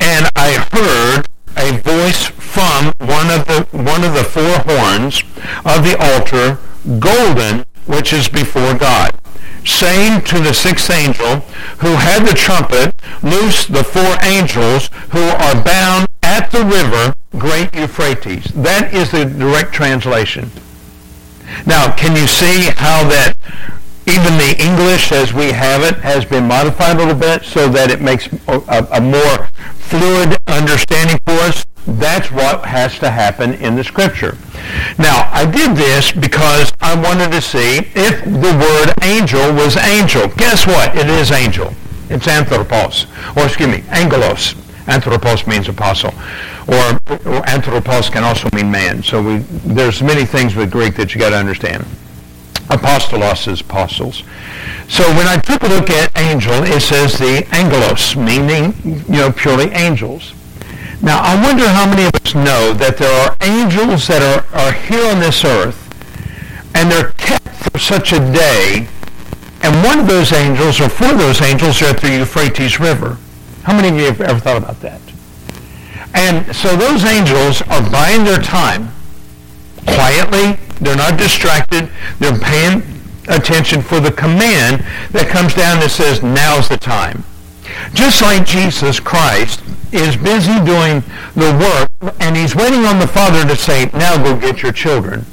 and 0.00 0.26
I 0.34 0.66
heard 0.72 1.29
one 2.98 3.30
of 3.30 3.46
the 3.46 3.66
one 3.72 4.04
of 4.04 4.14
the 4.14 4.24
four 4.24 4.58
horns 4.66 5.22
of 5.64 5.84
the 5.84 5.96
altar, 5.98 6.58
golden, 6.98 7.64
which 7.86 8.12
is 8.12 8.28
before 8.28 8.74
God, 8.74 9.18
saying 9.64 10.22
to 10.24 10.38
the 10.40 10.54
sixth 10.54 10.90
angel 10.90 11.40
who 11.80 11.94
had 11.96 12.26
the 12.26 12.34
trumpet, 12.34 12.94
loose 13.22 13.66
the 13.66 13.84
four 13.84 14.16
angels 14.22 14.88
who 15.10 15.22
are 15.22 15.62
bound 15.64 16.08
at 16.22 16.50
the 16.50 16.64
river, 16.64 17.14
great 17.38 17.74
Euphrates. 17.74 18.44
That 18.54 18.92
is 18.94 19.10
the 19.10 19.24
direct 19.24 19.72
translation. 19.72 20.50
Now, 21.66 21.94
can 21.94 22.14
you 22.16 22.26
see 22.26 22.70
how 22.76 23.08
that 23.08 23.34
even 24.06 24.38
the 24.38 24.56
English 24.58 25.12
as 25.12 25.32
we 25.32 25.52
have 25.52 25.82
it 25.82 26.00
has 26.00 26.24
been 26.24 26.46
modified 26.46 26.96
a 26.96 26.98
little 26.98 27.14
bit 27.14 27.44
so 27.44 27.68
that 27.68 27.90
it 27.90 28.00
makes 28.00 28.28
a, 28.48 28.86
a 28.92 29.00
more 29.00 29.48
fluid 29.74 30.36
understanding 30.46 31.18
for 31.24 31.32
us? 31.32 31.66
That's 31.86 32.30
what 32.30 32.64
has 32.64 32.98
to 32.98 33.10
happen 33.10 33.54
in 33.54 33.74
the 33.74 33.84
scripture. 33.84 34.36
Now, 34.98 35.30
I 35.32 35.50
did 35.50 35.76
this 35.76 36.12
because 36.12 36.72
I 36.80 36.94
wanted 36.94 37.32
to 37.32 37.40
see 37.40 37.78
if 37.94 38.24
the 38.24 38.52
word 38.58 38.92
angel 39.02 39.52
was 39.54 39.76
angel. 39.76 40.28
Guess 40.36 40.66
what? 40.66 40.96
It 40.96 41.08
is 41.08 41.32
angel. 41.32 41.72
It's 42.10 42.26
anthropos, 42.28 43.06
or 43.36 43.44
excuse 43.46 43.68
me, 43.68 43.84
angelos. 43.90 44.54
Anthropos 44.88 45.46
means 45.46 45.68
apostle, 45.68 46.12
or, 46.66 46.98
or 47.24 47.48
anthropos 47.48 48.10
can 48.10 48.24
also 48.24 48.48
mean 48.52 48.70
man. 48.70 49.02
So 49.02 49.22
we, 49.22 49.38
there's 49.38 50.02
many 50.02 50.24
things 50.24 50.56
with 50.56 50.70
Greek 50.70 50.96
that 50.96 51.14
you 51.14 51.20
got 51.20 51.30
to 51.30 51.36
understand. 51.36 51.84
Apostolos 52.68 53.46
is 53.50 53.60
apostles. 53.60 54.24
So 54.88 55.04
when 55.14 55.26
I 55.26 55.36
took 55.38 55.62
a 55.62 55.68
look 55.68 55.90
at 55.90 56.16
angel, 56.18 56.64
it 56.64 56.80
says 56.80 57.18
the 57.18 57.46
angelos, 57.52 58.16
meaning 58.16 58.74
you 58.84 59.18
know 59.18 59.30
purely 59.30 59.70
angels. 59.70 60.34
Now 61.02 61.20
I 61.22 61.34
wonder 61.42 61.66
how 61.66 61.88
many 61.88 62.04
of 62.04 62.14
us 62.14 62.34
know 62.34 62.74
that 62.74 62.98
there 62.98 63.10
are 63.10 63.36
angels 63.40 64.06
that 64.08 64.20
are, 64.20 64.44
are 64.54 64.72
here 64.72 65.10
on 65.10 65.18
this 65.18 65.44
earth, 65.44 65.78
and 66.74 66.90
they're 66.90 67.12
kept 67.12 67.48
for 67.48 67.78
such 67.78 68.12
a 68.12 68.18
day, 68.18 68.86
and 69.62 69.84
one 69.84 70.00
of 70.00 70.06
those 70.06 70.32
angels, 70.32 70.78
or 70.78 70.90
four 70.90 71.12
of 71.12 71.18
those 71.18 71.40
angels, 71.40 71.80
are 71.80 71.86
at 71.86 72.00
the 72.00 72.18
Euphrates 72.18 72.78
River. 72.78 73.16
How 73.62 73.74
many 73.74 73.88
of 73.88 73.96
you 73.96 74.04
have 74.04 74.20
ever 74.20 74.40
thought 74.40 74.58
about 74.58 74.80
that? 74.80 75.00
And 76.12 76.54
so 76.54 76.76
those 76.76 77.04
angels 77.04 77.62
are 77.62 77.90
buying 77.90 78.24
their 78.24 78.40
time 78.40 78.90
quietly. 79.86 80.58
They're 80.80 80.96
not 80.96 81.18
distracted. 81.18 81.88
They're 82.18 82.38
paying 82.38 82.82
attention 83.28 83.80
for 83.80 84.00
the 84.00 84.12
command 84.12 84.84
that 85.12 85.28
comes 85.28 85.54
down 85.54 85.80
that 85.80 85.90
says, 85.90 86.22
now's 86.22 86.68
the 86.68 86.76
time. 86.76 87.24
Just 87.92 88.22
like 88.22 88.46
Jesus 88.46 89.00
Christ 89.00 89.62
is 89.92 90.16
busy 90.16 90.58
doing 90.64 91.02
the 91.34 91.52
work 91.58 92.14
and 92.20 92.36
he's 92.36 92.54
waiting 92.54 92.84
on 92.84 92.98
the 92.98 93.06
Father 93.06 93.46
to 93.46 93.56
say, 93.56 93.90
now 93.92 94.16
go 94.16 94.38
get 94.38 94.62
your 94.62 94.72
children. 94.72 95.24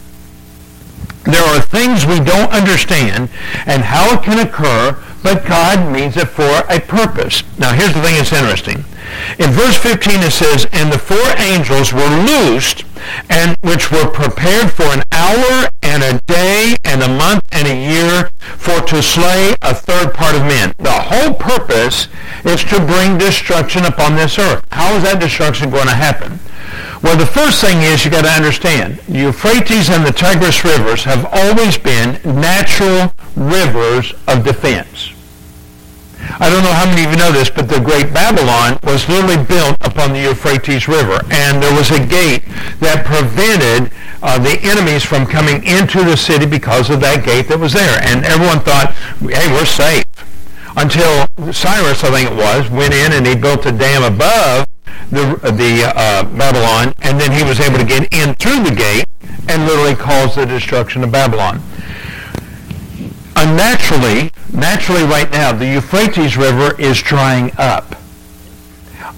There 1.23 1.43
are 1.43 1.62
things 1.62 2.06
we 2.06 2.19
don't 2.19 2.52
understand 2.52 3.30
and 3.65 3.84
how 3.84 4.13
it 4.13 4.23
can 4.23 4.39
occur, 4.39 4.97
but 5.23 5.45
God 5.45 5.91
means 5.91 6.15
it 6.15 6.30
for 6.30 6.63
a 6.69 6.80
purpose. 6.80 7.43
Now 7.58 7.73
here's 7.73 7.93
the 7.93 8.02
thing 8.02 8.15
that's 8.15 8.32
interesting. 8.32 8.86
In 9.39 9.52
verse 9.52 9.78
15 9.78 10.21
it 10.21 10.32
says, 10.32 10.67
And 10.71 10.91
the 10.91 10.97
four 11.00 11.28
angels 11.38 11.91
were 11.91 12.08
loosed, 12.23 12.86
and 13.30 13.58
which 13.62 13.91
were 13.91 14.10
prepared 14.10 14.71
for 14.71 14.86
an 14.86 15.04
hour 15.12 15.69
and 15.88 16.04
a 16.04 16.19
day 16.28 16.76
and 16.84 17.02
a 17.02 17.08
month 17.08 17.43
and 17.52 17.67
a 17.67 17.76
year 17.76 18.30
for 18.58 18.82
to 18.82 19.02
slay 19.02 19.56
a 19.62 19.73
third 19.73 20.13
part 20.13 20.36
of 20.36 20.41
men. 20.41 20.73
The 20.78 20.91
whole 20.91 21.34
purpose 21.34 22.08
is 22.43 22.63
to 22.65 22.86
bring 22.86 23.17
destruction 23.17 23.86
upon 23.86 24.15
this 24.15 24.38
earth. 24.38 24.65
How 24.71 24.95
is 24.95 25.04
that 25.04 25.19
destruction 25.19 25.69
going 25.69 25.88
to 25.88 25.95
happen? 25.95 26.39
Well, 27.02 27.17
the 27.17 27.26
first 27.26 27.62
thing 27.62 27.82
is 27.82 28.04
you 28.04 28.12
got 28.12 28.23
to 28.23 28.30
understand, 28.30 29.00
Euphrates 29.08 29.89
and 29.89 30.06
the 30.06 30.12
Tigris 30.12 30.65
rivers 30.65 31.04
have 31.04 31.26
always 31.32 31.78
been 31.78 32.19
natural 32.26 33.13
rivers 33.36 34.13
of 34.28 34.43
defense. 34.43 35.13
I 36.40 36.50
don't 36.50 36.63
know 36.63 36.74
how 36.74 36.86
many 36.86 37.06
of 37.06 37.12
you 37.12 37.18
know 37.18 37.32
this, 37.32 37.50
but 37.50 37.70
the 37.70 37.80
Great 37.80 38.13
Babylon 38.13 38.80
was 38.84 39.08
literally 39.08 39.44
built 39.44 39.78
upon 39.82 40.13
the 40.13 40.20
Euphrates 40.20 40.88
River, 40.88 41.20
and 41.32 41.63
there 41.63 41.74
was 41.74 41.90
a 41.92 42.00
gate 42.00 42.44
that 42.80 43.06
prevented 43.06 43.92
uh, 44.22 44.38
the 44.38 44.60
enemies 44.62 45.04
from 45.04 45.26
coming 45.26 45.63
into 45.63 46.04
the 46.04 46.18
city 46.18 46.46
because 46.46 46.90
of 46.90 47.00
that 47.02 47.26
gate 47.26 47.48
that 47.48 47.60
was 47.60 47.74
there. 47.74 48.02
And 48.04 48.26
everyone 48.26 48.60
thought, 48.60 48.94
hey, 49.22 49.48
we're 49.52 49.66
safe. 49.66 50.06
Until 50.76 51.26
Cyrus, 51.52 52.04
I 52.04 52.12
think 52.12 52.30
it 52.30 52.38
was, 52.38 52.70
went 52.70 52.94
in 52.94 53.13
and 53.13 53.26
he 53.26 53.36
built 53.36 53.66
a 53.66 53.72
dam 53.72 54.04
above 54.04 54.68
the, 55.10 55.40
the 55.56 55.92
uh, 55.96 56.24
Babylon, 56.38 56.94
and 57.02 57.20
then 57.20 57.32
he 57.32 57.44
was 57.44 57.60
able 57.60 57.78
to 57.78 57.86
get 57.86 58.12
in 58.13 58.36
through 58.36 58.63
the 58.63 58.76
gate 58.76 59.06
and 59.50 59.66
literally 59.66 59.96
caused 59.96 60.38
the 60.38 60.46
destruction 60.46 61.04
of 61.04 61.12
Babylon. 61.12 61.62
Uh, 63.38 63.47
Unnaturally, 63.47 64.32
naturally 64.54 65.04
right 65.04 65.32
now, 65.32 65.52
the 65.52 65.65
Euphrates 65.65 66.38
River 66.38 66.80
is 66.80 67.02
drying 67.02 67.52
up. 67.58 67.95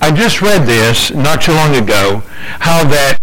I 0.01 0.11
just 0.11 0.41
read 0.41 0.65
this 0.65 1.11
not 1.11 1.41
too 1.41 1.53
long 1.53 1.75
ago, 1.75 2.23
how 2.59 2.83
that 2.85 3.19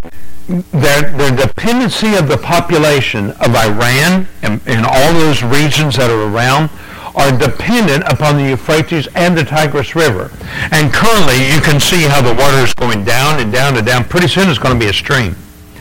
that 0.72 1.18
the 1.18 1.34
dependency 1.34 2.14
of 2.14 2.28
the 2.28 2.38
population 2.38 3.30
of 3.32 3.56
Iran 3.56 4.28
and, 4.42 4.60
and 4.66 4.86
all 4.86 5.12
those 5.14 5.42
regions 5.42 5.96
that 5.96 6.08
are 6.08 6.32
around 6.32 6.70
are 7.16 7.36
dependent 7.36 8.04
upon 8.04 8.36
the 8.36 8.50
Euphrates 8.50 9.08
and 9.16 9.36
the 9.36 9.42
Tigris 9.42 9.96
River. 9.96 10.30
And 10.70 10.92
currently, 10.92 11.52
you 11.52 11.60
can 11.60 11.80
see 11.80 12.02
how 12.02 12.22
the 12.22 12.34
water 12.34 12.58
is 12.58 12.74
going 12.74 13.04
down 13.04 13.40
and 13.40 13.52
down 13.52 13.76
and 13.76 13.86
down. 13.86 14.04
Pretty 14.04 14.28
soon, 14.28 14.48
it's 14.48 14.58
going 14.58 14.78
to 14.78 14.80
be 14.80 14.88
a 14.88 14.94
stream. 14.94 15.34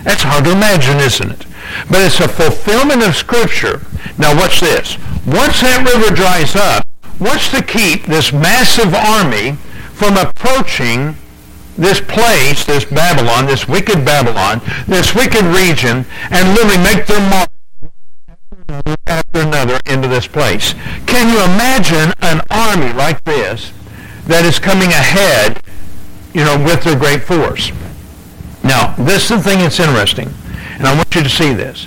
That's 0.05 0.23
hard 0.23 0.45
to 0.45 0.53
imagine, 0.53 0.97
isn't 0.99 1.31
it? 1.31 1.45
But 1.89 1.99
it's 2.01 2.21
a 2.21 2.29
fulfillment 2.29 3.03
of 3.03 3.15
Scripture. 3.15 3.81
Now, 4.17 4.33
watch 4.37 4.61
this. 4.61 4.97
Once 5.25 5.59
that 5.59 5.83
river 5.83 6.15
dries 6.15 6.55
up, 6.55 6.85
What's 7.17 7.49
to 7.51 7.63
keep 7.63 8.05
this 8.05 8.33
massive 8.33 8.93
army 8.93 9.53
from 9.93 10.17
approaching 10.17 11.15
this 11.77 12.01
place, 12.01 12.65
this 12.65 12.83
Babylon, 12.83 13.45
this 13.45 13.69
wicked 13.69 14.03
Babylon, 14.03 14.61
this 14.85 15.15
wicked 15.15 15.45
region, 15.45 16.05
and 16.29 16.53
literally 16.53 16.83
make 16.83 17.05
their 17.05 17.21
mark 17.29 17.49
after 19.07 19.39
another 19.39 19.79
into 19.85 20.09
this 20.09 20.27
place. 20.27 20.73
Can 21.05 21.29
you 21.29 21.41
imagine 21.53 22.13
an 22.21 22.41
army 22.49 22.91
like 22.91 23.23
this 23.23 23.71
that 24.27 24.43
is 24.43 24.59
coming 24.59 24.89
ahead, 24.89 25.61
you 26.33 26.43
know, 26.43 26.61
with 26.61 26.83
their 26.83 26.99
great 26.99 27.23
force? 27.23 27.71
Now, 28.65 28.95
this 28.97 29.29
is 29.29 29.37
the 29.37 29.43
thing 29.43 29.59
that's 29.59 29.79
interesting, 29.79 30.33
and 30.79 30.87
I 30.87 30.95
want 30.95 31.13
you 31.13 31.21
to 31.21 31.29
see 31.29 31.53
this. 31.53 31.85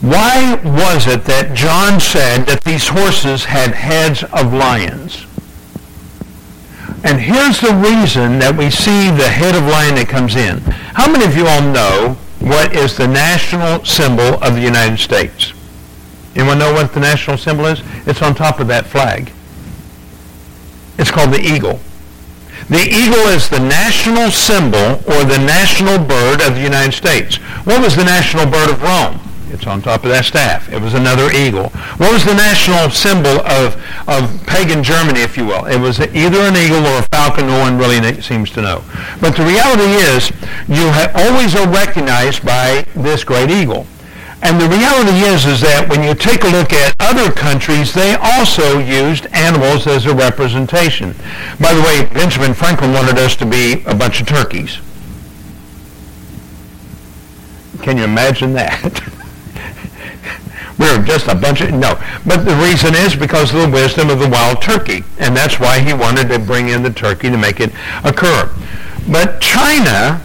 Why 0.00 0.58
was 0.64 1.06
it 1.06 1.24
that 1.24 1.54
John 1.54 2.00
said 2.00 2.46
that 2.46 2.64
these 2.64 2.88
horses 2.88 3.44
had 3.44 3.74
heads 3.74 4.24
of 4.24 4.54
lions? 4.54 5.26
And 7.04 7.20
here's 7.20 7.60
the 7.60 7.74
reason 7.74 8.38
that 8.38 8.56
we 8.56 8.70
see 8.70 9.10
the 9.10 9.28
head 9.28 9.54
of 9.54 9.64
lion 9.64 9.96
that 9.96 10.08
comes 10.08 10.34
in. 10.34 10.60
How 10.96 11.12
many 11.12 11.26
of 11.26 11.36
you 11.36 11.46
all 11.46 11.60
know 11.60 12.16
what 12.40 12.74
is 12.74 12.96
the 12.96 13.06
national 13.06 13.84
symbol 13.84 14.42
of 14.42 14.54
the 14.54 14.62
United 14.62 14.98
States? 14.98 15.52
Anyone 16.34 16.58
know 16.58 16.72
what 16.72 16.94
the 16.94 17.00
national 17.00 17.36
symbol 17.36 17.66
is? 17.66 17.82
It's 18.06 18.22
on 18.22 18.34
top 18.34 18.60
of 18.60 18.68
that 18.68 18.86
flag. 18.86 19.30
It's 20.96 21.10
called 21.10 21.32
the 21.34 21.40
eagle. 21.40 21.80
The 22.68 22.80
eagle 22.80 23.28
is 23.28 23.48
the 23.48 23.60
national 23.60 24.30
symbol 24.30 25.02
or 25.04 25.24
the 25.24 25.38
national 25.38 25.98
bird 25.98 26.40
of 26.40 26.54
the 26.54 26.62
United 26.62 26.92
States. 26.92 27.36
What 27.66 27.82
was 27.82 27.94
the 27.94 28.04
national 28.04 28.46
bird 28.46 28.70
of 28.70 28.82
Rome? 28.82 29.20
It's 29.50 29.66
on 29.66 29.82
top 29.82 30.02
of 30.02 30.10
that 30.10 30.24
staff. 30.24 30.72
It 30.72 30.80
was 30.80 30.94
another 30.94 31.30
eagle. 31.30 31.68
What 32.00 32.12
was 32.12 32.24
the 32.24 32.34
national 32.34 32.90
symbol 32.90 33.38
of, 33.46 33.76
of 34.08 34.44
pagan 34.46 34.82
Germany, 34.82 35.20
if 35.20 35.36
you 35.36 35.46
will? 35.46 35.66
It 35.66 35.78
was 35.78 36.00
either 36.00 36.40
an 36.40 36.56
eagle 36.56 36.84
or 36.84 36.98
a 36.98 37.06
falcon. 37.12 37.46
No 37.46 37.60
one 37.60 37.78
really 37.78 38.20
seems 38.20 38.50
to 38.52 38.62
know. 38.62 38.82
But 39.20 39.36
the 39.36 39.44
reality 39.44 39.94
is, 39.94 40.32
you 40.66 40.90
always 41.14 41.54
are 41.54 41.68
recognized 41.68 42.44
by 42.44 42.86
this 42.96 43.22
great 43.22 43.50
eagle. 43.50 43.86
And 44.44 44.60
the 44.60 44.68
reality 44.68 45.24
is, 45.24 45.46
is 45.46 45.62
that 45.62 45.88
when 45.88 46.02
you 46.02 46.14
take 46.14 46.44
a 46.44 46.48
look 46.48 46.74
at 46.74 46.94
other 47.00 47.32
countries, 47.32 47.94
they 47.94 48.14
also 48.14 48.78
used 48.78 49.26
animals 49.32 49.86
as 49.86 50.04
a 50.04 50.14
representation. 50.14 51.14
By 51.58 51.72
the 51.72 51.80
way, 51.80 52.04
Benjamin 52.12 52.52
Franklin 52.52 52.92
wanted 52.92 53.16
us 53.16 53.36
to 53.36 53.46
be 53.46 53.82
a 53.86 53.94
bunch 53.94 54.20
of 54.20 54.26
turkeys. 54.26 54.80
Can 57.80 57.96
you 57.96 58.04
imagine 58.04 58.52
that? 58.52 59.00
We're 60.78 61.02
just 61.02 61.26
a 61.28 61.34
bunch 61.34 61.62
of, 61.62 61.72
no. 61.72 61.98
But 62.26 62.44
the 62.44 62.56
reason 62.56 62.94
is 62.94 63.16
because 63.16 63.54
of 63.54 63.62
the 63.62 63.70
wisdom 63.70 64.10
of 64.10 64.18
the 64.18 64.28
wild 64.28 64.60
turkey. 64.60 65.04
And 65.18 65.34
that's 65.34 65.58
why 65.58 65.80
he 65.80 65.94
wanted 65.94 66.28
to 66.28 66.38
bring 66.38 66.68
in 66.68 66.82
the 66.82 66.92
turkey 66.92 67.30
to 67.30 67.38
make 67.38 67.60
it 67.60 67.72
occur. 68.04 68.54
But 69.10 69.40
China, 69.40 70.20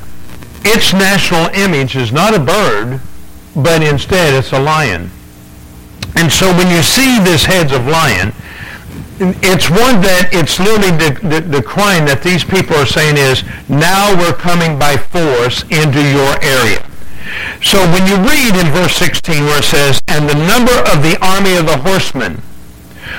its 0.65 0.91
national 0.91 1.47
image 1.55 1.95
is 1.95 2.11
not 2.11 2.35
a 2.35 2.39
bird, 2.39 2.99
but 3.63 3.83
instead 3.83 4.33
it's 4.33 4.51
a 4.51 4.59
lion. 4.59 5.09
And 6.15 6.31
so 6.31 6.51
when 6.57 6.69
you 6.69 6.81
see 6.81 7.19
this 7.19 7.45
heads 7.45 7.71
of 7.71 7.87
lion, 7.87 8.33
it's 9.19 9.69
one 9.69 9.99
that 10.01 10.29
it's 10.31 10.59
literally 10.59 10.95
the, 10.95 11.11
the, 11.27 11.39
the 11.59 11.63
crying 11.63 12.05
that 12.05 12.23
these 12.23 12.43
people 12.43 12.75
are 12.75 12.85
saying 12.85 13.17
is, 13.17 13.43
now 13.67 14.15
we're 14.15 14.33
coming 14.33 14.79
by 14.79 14.95
force 14.95 15.63
into 15.67 15.99
your 15.99 16.39
area. 16.39 16.85
So 17.61 17.79
when 17.91 18.07
you 18.07 18.15
read 18.23 18.55
in 18.55 18.71
verse 18.71 18.95
16 18.95 19.43
where 19.43 19.59
it 19.59 19.67
says, 19.67 20.01
and 20.07 20.27
the 20.27 20.39
number 20.47 20.73
of 20.89 21.03
the 21.03 21.17
army 21.21 21.55
of 21.57 21.67
the 21.67 21.77
horsemen, 21.77 22.41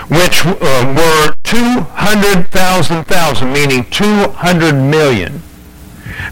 which 0.09 0.45
uh, 0.45 0.95
were 0.97 1.35
200,000 1.45 3.05
thousand, 3.05 3.53
meaning 3.53 3.85
200 3.91 4.73
million. 4.75 5.43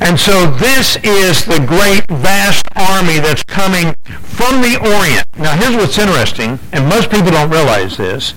And 0.01 0.19
so 0.19 0.51
this 0.53 0.97
is 1.03 1.45
the 1.45 1.65
great 1.67 2.07
vast 2.09 2.67
army 2.77 3.19
that's 3.19 3.43
coming 3.43 3.95
from 4.23 4.63
the 4.63 4.79
Orient. 4.81 5.27
Now 5.37 5.57
here's 5.57 5.77
what's 5.77 5.99
interesting, 5.99 6.59
and 6.73 6.89
most 6.89 7.11
people 7.11 7.31
don't 7.31 7.51
realize 7.51 7.97
this, 7.97 8.35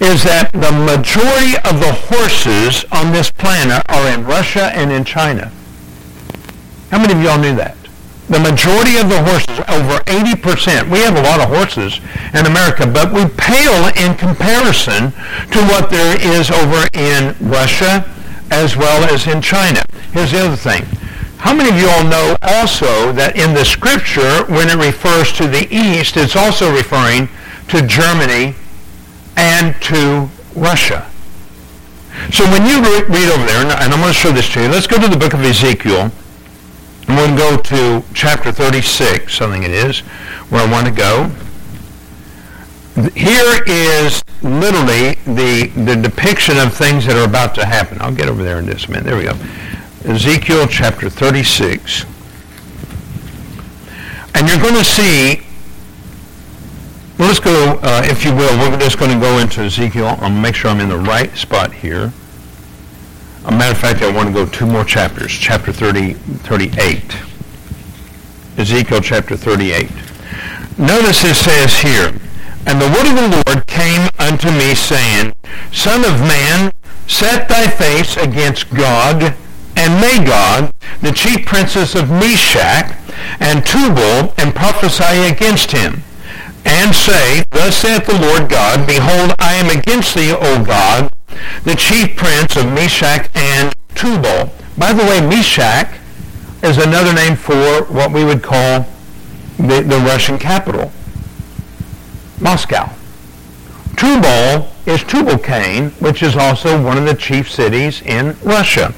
is 0.00 0.22
that 0.24 0.52
the 0.52 0.72
majority 0.72 1.56
of 1.64 1.80
the 1.80 1.92
horses 2.08 2.84
on 2.92 3.12
this 3.12 3.30
planet 3.30 3.82
are 3.88 4.08
in 4.08 4.24
Russia 4.24 4.70
and 4.74 4.92
in 4.92 5.04
China. 5.04 5.50
How 6.90 6.98
many 6.98 7.14
of 7.14 7.22
y'all 7.22 7.38
knew 7.38 7.54
that? 7.56 7.76
the 8.30 8.38
majority 8.38 8.96
of 8.96 9.08
the 9.08 9.20
horses, 9.24 9.58
over 9.66 9.98
80%, 10.06 10.88
we 10.88 11.00
have 11.00 11.16
a 11.16 11.22
lot 11.22 11.40
of 11.40 11.48
horses 11.48 11.98
in 12.32 12.46
America, 12.46 12.86
but 12.86 13.12
we 13.12 13.26
pale 13.36 13.90
in 13.98 14.14
comparison 14.14 15.10
to 15.50 15.58
what 15.66 15.90
there 15.90 16.14
is 16.14 16.48
over 16.48 16.86
in 16.94 17.34
Russia 17.40 18.06
as 18.50 18.76
well 18.76 19.12
as 19.12 19.26
in 19.26 19.40
China. 19.40 19.84
Here's 20.12 20.32
the 20.32 20.40
other 20.40 20.56
thing. 20.56 20.84
How 21.38 21.54
many 21.54 21.70
of 21.70 21.76
you 21.76 21.88
all 21.88 22.04
know 22.04 22.36
also 22.42 23.12
that 23.12 23.36
in 23.36 23.54
the 23.54 23.64
scripture, 23.64 24.44
when 24.44 24.68
it 24.68 24.76
refers 24.76 25.32
to 25.32 25.46
the 25.46 25.66
East, 25.74 26.16
it's 26.16 26.36
also 26.36 26.70
referring 26.70 27.28
to 27.68 27.86
Germany 27.86 28.54
and 29.36 29.74
to 29.82 30.28
Russia? 30.54 31.10
So 32.30 32.44
when 32.44 32.66
you 32.66 32.82
read 32.82 33.30
over 33.32 33.46
there, 33.46 33.62
and 33.64 33.72
I'm 33.72 34.00
going 34.00 34.12
to 34.12 34.12
show 34.12 34.32
this 34.32 34.52
to 34.52 34.62
you, 34.62 34.68
let's 34.68 34.86
go 34.86 35.00
to 35.00 35.08
the 35.08 35.16
book 35.16 35.32
of 35.32 35.40
Ezekiel. 35.40 36.12
I'm 37.08 37.16
going 37.16 37.30
to 37.30 37.36
go 37.36 37.56
to 37.56 38.04
chapter 38.12 38.52
36, 38.52 39.32
something 39.32 39.62
it 39.62 39.70
is, 39.70 40.00
where 40.50 40.66
I 40.66 40.70
want 40.70 40.86
to 40.86 40.92
go. 40.92 41.30
Here 43.08 43.62
is 43.66 44.22
literally 44.42 45.14
the, 45.24 45.70
the 45.76 45.96
depiction 45.96 46.58
of 46.58 46.74
things 46.74 47.06
that 47.06 47.16
are 47.16 47.24
about 47.28 47.54
to 47.54 47.64
happen. 47.64 48.00
I'll 48.00 48.14
get 48.14 48.28
over 48.28 48.42
there 48.42 48.58
in 48.58 48.66
just 48.66 48.86
a 48.86 48.90
minute. 48.90 49.04
There 49.04 49.16
we 49.16 49.24
go. 49.24 49.36
Ezekiel 50.04 50.66
chapter 50.66 51.08
36. 51.08 52.04
And 54.34 54.48
you're 54.48 54.58
going 54.58 54.74
to 54.74 54.84
see, 54.84 55.42
let's 57.18 57.40
go, 57.40 57.78
uh, 57.82 58.02
if 58.04 58.24
you 58.24 58.34
will, 58.34 58.58
we're 58.58 58.78
just 58.78 58.98
going 58.98 59.12
to 59.12 59.20
go 59.20 59.38
into 59.38 59.62
Ezekiel. 59.62 60.16
I'll 60.20 60.30
make 60.30 60.54
sure 60.54 60.70
I'm 60.70 60.80
in 60.80 60.88
the 60.88 60.98
right 60.98 61.34
spot 61.36 61.72
here. 61.72 62.12
A 63.46 63.50
matter 63.50 63.72
of 63.72 63.78
fact, 63.78 64.02
I 64.02 64.12
want 64.12 64.28
to 64.28 64.34
go 64.34 64.46
two 64.46 64.66
more 64.66 64.84
chapters, 64.84 65.32
chapter 65.32 65.72
30, 65.72 66.14
38. 66.14 67.16
Ezekiel 68.58 69.00
chapter 69.00 69.36
38. 69.36 69.90
Notice 70.78 71.24
it 71.24 71.34
says 71.34 71.78
here, 71.78 72.19
And 72.66 72.80
the 72.80 72.88
word 72.88 73.06
of 73.08 73.16
the 73.16 73.42
Lord 73.46 73.66
came 73.66 74.08
unto 74.18 74.50
me, 74.50 74.74
saying, 74.74 75.34
Son 75.72 76.04
of 76.04 76.20
man, 76.20 76.72
set 77.06 77.48
thy 77.48 77.68
face 77.68 78.16
against 78.16 78.70
Gog 78.74 79.34
and 79.76 80.00
Magog, 80.00 80.72
the 81.00 81.12
chief 81.12 81.46
princes 81.46 81.94
of 81.94 82.10
Meshech 82.10 82.96
and 83.40 83.64
Tubal, 83.64 84.34
and 84.36 84.54
prophesy 84.54 85.32
against 85.32 85.72
him. 85.72 86.02
And 86.64 86.94
say, 86.94 87.44
Thus 87.50 87.76
saith 87.76 88.06
the 88.06 88.18
Lord 88.18 88.50
God, 88.50 88.86
Behold, 88.86 89.34
I 89.38 89.54
am 89.54 89.76
against 89.76 90.14
thee, 90.14 90.32
O 90.32 90.62
Gog, 90.62 91.10
the 91.64 91.74
chief 91.74 92.16
prince 92.16 92.56
of 92.56 92.66
Meshech 92.66 93.30
and 93.34 93.72
Tubal. 93.94 94.52
By 94.76 94.92
the 94.92 95.04
way, 95.04 95.20
Meshech 95.20 95.98
is 96.62 96.76
another 96.76 97.14
name 97.14 97.36
for 97.36 97.84
what 97.84 98.12
we 98.12 98.24
would 98.24 98.42
call 98.42 98.86
the, 99.56 99.82
the 99.82 100.02
Russian 100.06 100.38
capital, 100.38 100.92
Moscow. 102.40 102.88
Tubal 103.96 104.70
is 104.86 105.04
Tubal-Cain, 105.04 105.90
which 106.00 106.22
is 106.22 106.36
also 106.36 106.82
one 106.82 106.96
of 106.96 107.04
the 107.04 107.14
chief 107.14 107.50
cities 107.50 108.00
in 108.02 108.36
Russia. 108.42 108.94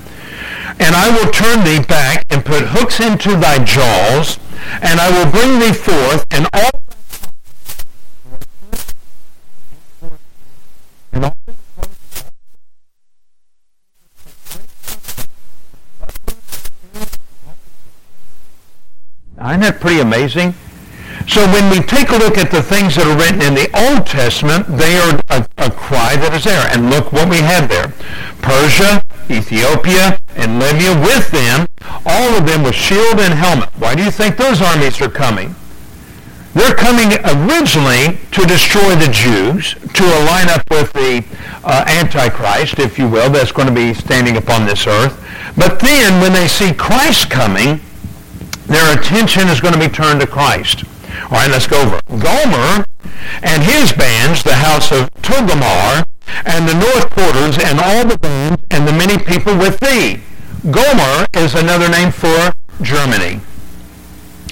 And 0.78 0.94
I 0.94 1.10
will 1.10 1.30
turn 1.30 1.64
thee 1.64 1.84
back 1.84 2.24
and 2.30 2.44
put 2.44 2.62
hooks 2.62 3.00
into 3.00 3.36
thy 3.36 3.62
jaws, 3.64 4.38
and 4.80 5.00
I 5.00 5.10
will 5.10 5.30
bring 5.30 5.58
thee 5.58 5.72
forth, 5.72 6.24
and 6.30 6.46
all 6.52 6.70
Isn't 19.52 19.60
that 19.60 19.80
pretty 19.80 20.00
amazing? 20.00 20.54
So 21.32 21.40
when 21.46 21.70
we 21.70 21.80
take 21.80 22.10
a 22.10 22.18
look 22.20 22.36
at 22.36 22.50
the 22.50 22.60
things 22.60 22.94
that 22.96 23.08
are 23.08 23.16
written 23.16 23.40
in 23.40 23.56
the 23.56 23.72
Old 23.72 24.04
Testament, 24.04 24.68
they 24.68 25.00
are 25.00 25.16
a, 25.32 25.40
a, 25.64 25.70
cry 25.72 26.12
that 26.20 26.36
is 26.36 26.44
there. 26.44 26.68
And 26.68 26.92
look 26.92 27.08
what 27.08 27.24
we 27.32 27.40
have 27.40 27.72
there. 27.72 27.88
Persia, 28.44 29.00
Ethiopia, 29.32 30.20
and 30.36 30.60
Libya 30.60 30.92
with 30.92 31.32
them, 31.32 31.64
all 32.04 32.36
of 32.36 32.44
them 32.44 32.60
with 32.60 32.76
shield 32.76 33.16
and 33.16 33.32
helmet. 33.32 33.72
Why 33.80 33.94
do 33.96 34.04
you 34.04 34.10
think 34.10 34.36
those 34.36 34.60
armies 34.60 35.00
are 35.00 35.08
coming? 35.08 35.56
They're 36.52 36.76
coming 36.76 37.16
originally 37.24 38.20
to 38.36 38.44
destroy 38.44 38.92
the 39.00 39.08
Jews, 39.08 39.72
to 39.72 40.04
align 40.04 40.52
up 40.52 40.68
with 40.68 40.92
the 40.92 41.24
uh, 41.64 41.88
Antichrist, 41.88 42.76
if 42.76 43.00
you 43.00 43.08
will, 43.08 43.32
that's 43.32 43.56
going 43.56 43.68
to 43.68 43.74
be 43.74 43.96
standing 43.96 44.36
upon 44.36 44.68
this 44.68 44.86
earth. 44.86 45.16
But 45.56 45.80
then 45.80 46.20
when 46.20 46.34
they 46.36 46.44
see 46.44 46.76
Christ 46.76 47.30
coming, 47.30 47.80
their 48.68 48.84
attention 48.92 49.48
is 49.48 49.62
going 49.62 49.72
to 49.72 49.80
be 49.80 49.88
turned 49.88 50.20
to 50.20 50.26
Christ. 50.26 50.84
All 51.24 51.38
right, 51.38 51.50
let's 51.50 51.66
go 51.66 51.80
over. 51.80 52.00
Gomer 52.18 52.84
and 53.42 53.62
his 53.62 53.92
bands, 53.92 54.42
the 54.42 54.54
house 54.54 54.92
of 54.92 55.10
Togarmah, 55.22 56.04
and 56.44 56.68
the 56.68 56.74
north 56.74 57.10
porters, 57.10 57.58
and 57.58 57.80
all 57.80 58.06
the 58.06 58.18
bands, 58.18 58.62
and 58.70 58.86
the 58.86 58.92
many 58.92 59.18
people 59.18 59.56
with 59.56 59.80
thee. 59.80 60.20
Gomer 60.70 61.26
is 61.34 61.54
another 61.54 61.88
name 61.88 62.12
for 62.12 62.52
Germany. 62.80 63.40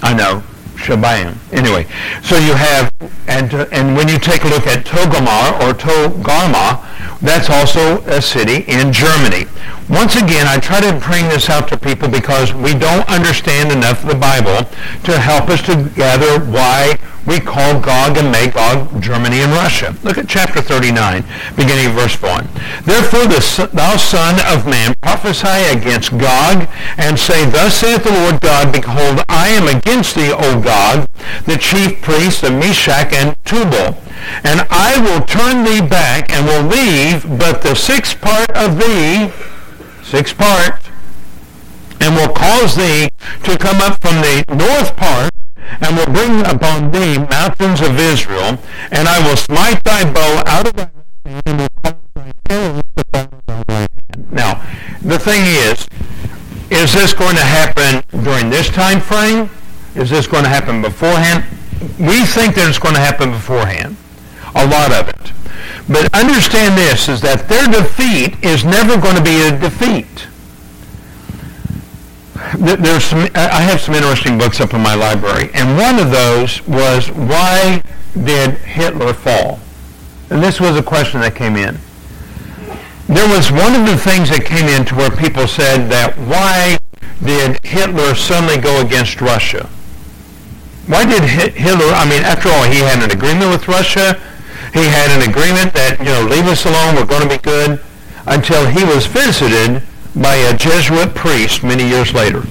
I 0.03 0.13
know, 0.13 0.43
Shaban. 0.77 1.39
Anyway, 1.51 1.87
so 2.23 2.37
you 2.37 2.53
have, 2.53 2.90
and, 3.27 3.53
uh, 3.53 3.65
and 3.71 3.95
when 3.95 4.07
you 4.07 4.19
take 4.19 4.43
a 4.43 4.47
look 4.47 4.67
at 4.67 4.85
Togomar 4.85 5.59
or 5.61 5.73
Togarma, 5.73 7.19
that's 7.19 7.49
also 7.49 8.01
a 8.03 8.21
city 8.21 8.65
in 8.67 8.91
Germany. 8.91 9.45
Once 9.89 10.15
again, 10.15 10.47
I 10.47 10.57
try 10.57 10.79
to 10.79 10.93
bring 11.05 11.27
this 11.29 11.49
out 11.49 11.67
to 11.69 11.77
people 11.77 12.07
because 12.07 12.53
we 12.53 12.73
don't 12.73 13.07
understand 13.09 13.71
enough 13.71 14.03
of 14.03 14.09
the 14.09 14.15
Bible 14.15 14.69
to 15.03 15.19
help 15.19 15.49
us 15.49 15.61
to 15.63 15.89
gather 15.95 16.39
why 16.45 16.97
we 17.25 17.39
call 17.39 17.79
Gog 17.79 18.17
and 18.17 18.31
Magog 18.31 19.01
Germany 19.01 19.41
and 19.41 19.51
Russia. 19.51 19.95
Look 20.03 20.17
at 20.17 20.27
chapter 20.27 20.61
39, 20.61 21.23
beginning 21.55 21.87
of 21.87 21.93
verse 21.93 22.19
1. 22.21 22.47
Therefore, 22.83 23.27
the, 23.27 23.69
thou 23.73 23.95
son 23.97 24.39
of 24.47 24.65
man, 24.65 24.95
prophesy 25.01 25.77
against 25.77 26.17
Gog, 26.17 26.67
and 26.97 27.19
say, 27.19 27.45
Thus 27.45 27.75
saith 27.75 28.03
the 28.03 28.11
Lord 28.11 28.41
God, 28.41 28.73
Behold, 28.73 29.23
I 29.29 29.49
am 29.49 29.67
against 29.67 30.15
thee, 30.15 30.31
O 30.31 30.61
Gog, 30.61 31.07
the 31.45 31.57
chief 31.57 32.01
priests 32.01 32.43
of 32.43 32.53
Meshech 32.53 33.13
and 33.13 33.35
Tubal. 33.45 33.97
And 34.43 34.61
I 34.69 34.99
will 35.01 35.25
turn 35.25 35.63
thee 35.63 35.81
back, 35.81 36.31
and 36.31 36.45
will 36.45 36.63
leave 36.63 37.23
but 37.39 37.61
the 37.61 37.75
sixth 37.75 38.21
part 38.21 38.51
of 38.51 38.77
thee, 38.77 39.31
sixth 40.03 40.37
part, 40.37 40.79
and 41.99 42.15
will 42.15 42.33
cause 42.33 42.75
thee 42.75 43.09
to 43.43 43.57
come 43.57 43.77
up 43.81 44.01
from 44.01 44.15
the 44.21 44.43
north 44.49 44.95
part, 44.95 45.31
and 45.81 45.95
will 45.95 46.05
bring 46.13 46.45
upon 46.45 46.91
thee 46.91 47.17
mountains 47.17 47.81
of 47.81 47.99
Israel, 47.99 48.59
and 48.91 49.07
I 49.07 49.25
will 49.27 49.37
smite 49.37 49.83
thy 49.83 50.11
bow 50.11 50.43
out 50.45 50.67
of 50.67 50.75
thy 50.75 50.91
hand, 51.25 51.41
and 51.45 51.59
will 51.59 51.67
cause 51.83 51.95
thy 52.15 52.31
arrows 52.49 52.83
to 52.97 53.03
fall 53.13 53.27
thy 53.47 53.75
hand. 53.77 54.31
Now, 54.31 54.61
the 55.01 55.17
thing 55.17 55.41
is, 55.45 55.87
is 56.69 56.93
this 56.93 57.13
going 57.13 57.35
to 57.35 57.43
happen 57.43 58.03
during 58.23 58.49
this 58.49 58.69
time 58.69 59.01
frame? 59.01 59.49
Is 59.95 60.09
this 60.09 60.27
going 60.27 60.43
to 60.43 60.49
happen 60.49 60.81
beforehand? 60.81 61.43
We 61.99 62.25
think 62.25 62.55
that 62.55 62.67
it's 62.69 62.79
going 62.79 62.95
to 62.95 63.01
happen 63.01 63.31
beforehand. 63.31 63.97
A 64.55 64.67
lot 64.67 64.91
of 64.91 65.09
it. 65.09 65.33
But 65.87 66.13
understand 66.13 66.77
this, 66.77 67.09
is 67.09 67.21
that 67.21 67.49
their 67.49 67.67
defeat 67.67 68.43
is 68.43 68.63
never 68.63 68.99
going 68.99 69.15
to 69.15 69.23
be 69.23 69.47
a 69.47 69.57
defeat 69.57 70.27
there's 72.57 73.03
some, 73.03 73.27
I 73.35 73.61
have 73.61 73.79
some 73.79 73.95
interesting 73.95 74.37
books 74.37 74.59
up 74.59 74.73
in 74.73 74.81
my 74.81 74.95
library, 74.95 75.49
and 75.53 75.77
one 75.77 75.99
of 75.99 76.11
those 76.11 76.65
was 76.67 77.09
why 77.09 77.81
did 78.13 78.51
Hitler 78.59 79.13
fall? 79.13 79.59
And 80.29 80.41
this 80.41 80.59
was 80.59 80.77
a 80.77 80.83
question 80.83 81.21
that 81.21 81.35
came 81.35 81.55
in. 81.55 81.77
There 83.07 83.27
was 83.27 83.51
one 83.51 83.75
of 83.75 83.85
the 83.85 83.97
things 83.97 84.29
that 84.29 84.45
came 84.45 84.67
in 84.67 84.85
to 84.85 84.95
where 84.95 85.11
people 85.11 85.47
said 85.47 85.89
that 85.89 86.17
why 86.17 86.77
did 87.23 87.63
Hitler 87.65 88.15
suddenly 88.15 88.57
go 88.57 88.81
against 88.81 89.21
Russia? 89.21 89.69
Why 90.87 91.05
did 91.05 91.23
Hitler, 91.23 91.93
I 91.93 92.09
mean, 92.09 92.23
after 92.23 92.49
all, 92.49 92.63
he 92.63 92.79
had 92.79 93.03
an 93.03 93.11
agreement 93.11 93.51
with 93.51 93.67
Russia. 93.67 94.19
He 94.73 94.85
had 94.85 95.11
an 95.11 95.29
agreement 95.29 95.73
that, 95.73 95.99
you 95.99 96.05
know, 96.05 96.23
leave 96.23 96.45
us 96.45 96.65
alone, 96.65 96.95
we're 96.95 97.05
going 97.05 97.27
to 97.27 97.29
be 97.29 97.41
good, 97.41 97.81
until 98.25 98.65
he 98.65 98.83
was 98.83 99.05
visited 99.05 99.83
by 100.15 100.35
a 100.35 100.57
Jesuit 100.57 101.13
priest 101.13 101.63
many 101.63 101.87
years 101.87 102.13
later. 102.13 102.43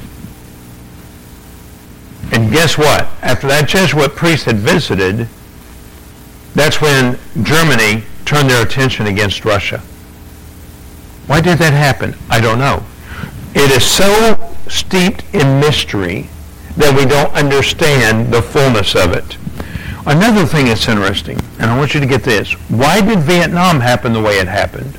And 2.33 2.53
guess 2.53 2.79
what? 2.79 3.09
After 3.23 3.49
that 3.49 3.69
Jesuit 3.69 4.15
priest 4.15 4.45
had 4.45 4.57
visited, 4.57 5.29
that's 6.55 6.81
when 6.81 7.19
Germany 7.43 8.05
turned 8.25 8.51
their 8.51 8.65
attention 8.65 9.07
against 9.07 9.45
Russia. 9.45 9.79
Why 11.27 11.41
did 11.41 11.59
that 11.59 11.73
happen? 11.73 12.15
I 12.29 12.41
don't 12.41 12.59
know. 12.59 12.85
It 13.55 13.71
is 13.71 13.85
so 13.85 14.55
steeped 14.69 15.25
in 15.35 15.61
mystery 15.61 16.29
that 16.81 16.97
we 16.97 17.05
don't 17.05 17.33
understand 17.35 18.33
the 18.33 18.43
fullness 18.43 18.95
of 18.95 19.13
it. 19.13 19.37
Another 20.07 20.47
thing 20.47 20.67
that's 20.67 20.89
interesting, 20.89 21.39
and 21.59 21.71
I 21.71 21.77
want 21.77 21.93
you 21.93 22.01
to 22.01 22.07
get 22.07 22.23
this. 22.23 22.53
Why 22.71 23.01
did 23.01 23.21
Vietnam 23.21 23.81
happen 23.81 24.13
the 24.15 24.21
way 24.21 24.39
it 24.39 24.49
happened? 24.49 24.97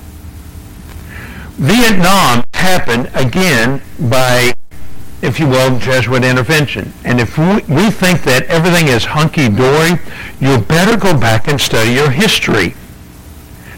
Vietnam 1.58 2.44
happened 2.54 3.10
again 3.16 3.82
by, 4.00 4.54
if 5.24 5.40
you 5.40 5.48
will, 5.48 5.80
Jesuit 5.80 6.24
intervention. 6.24 6.94
And 7.04 7.20
if 7.20 7.38
we, 7.38 7.56
we 7.74 7.90
think 7.90 8.22
that 8.24 8.46
everything 8.46 8.88
is 8.88 9.06
hunky-dory, 9.06 10.00
you 10.40 10.60
better 10.66 10.98
go 10.98 11.20
back 11.20 11.48
and 11.48 11.60
study 11.60 11.94
your 11.94 12.12
history. 12.12 12.76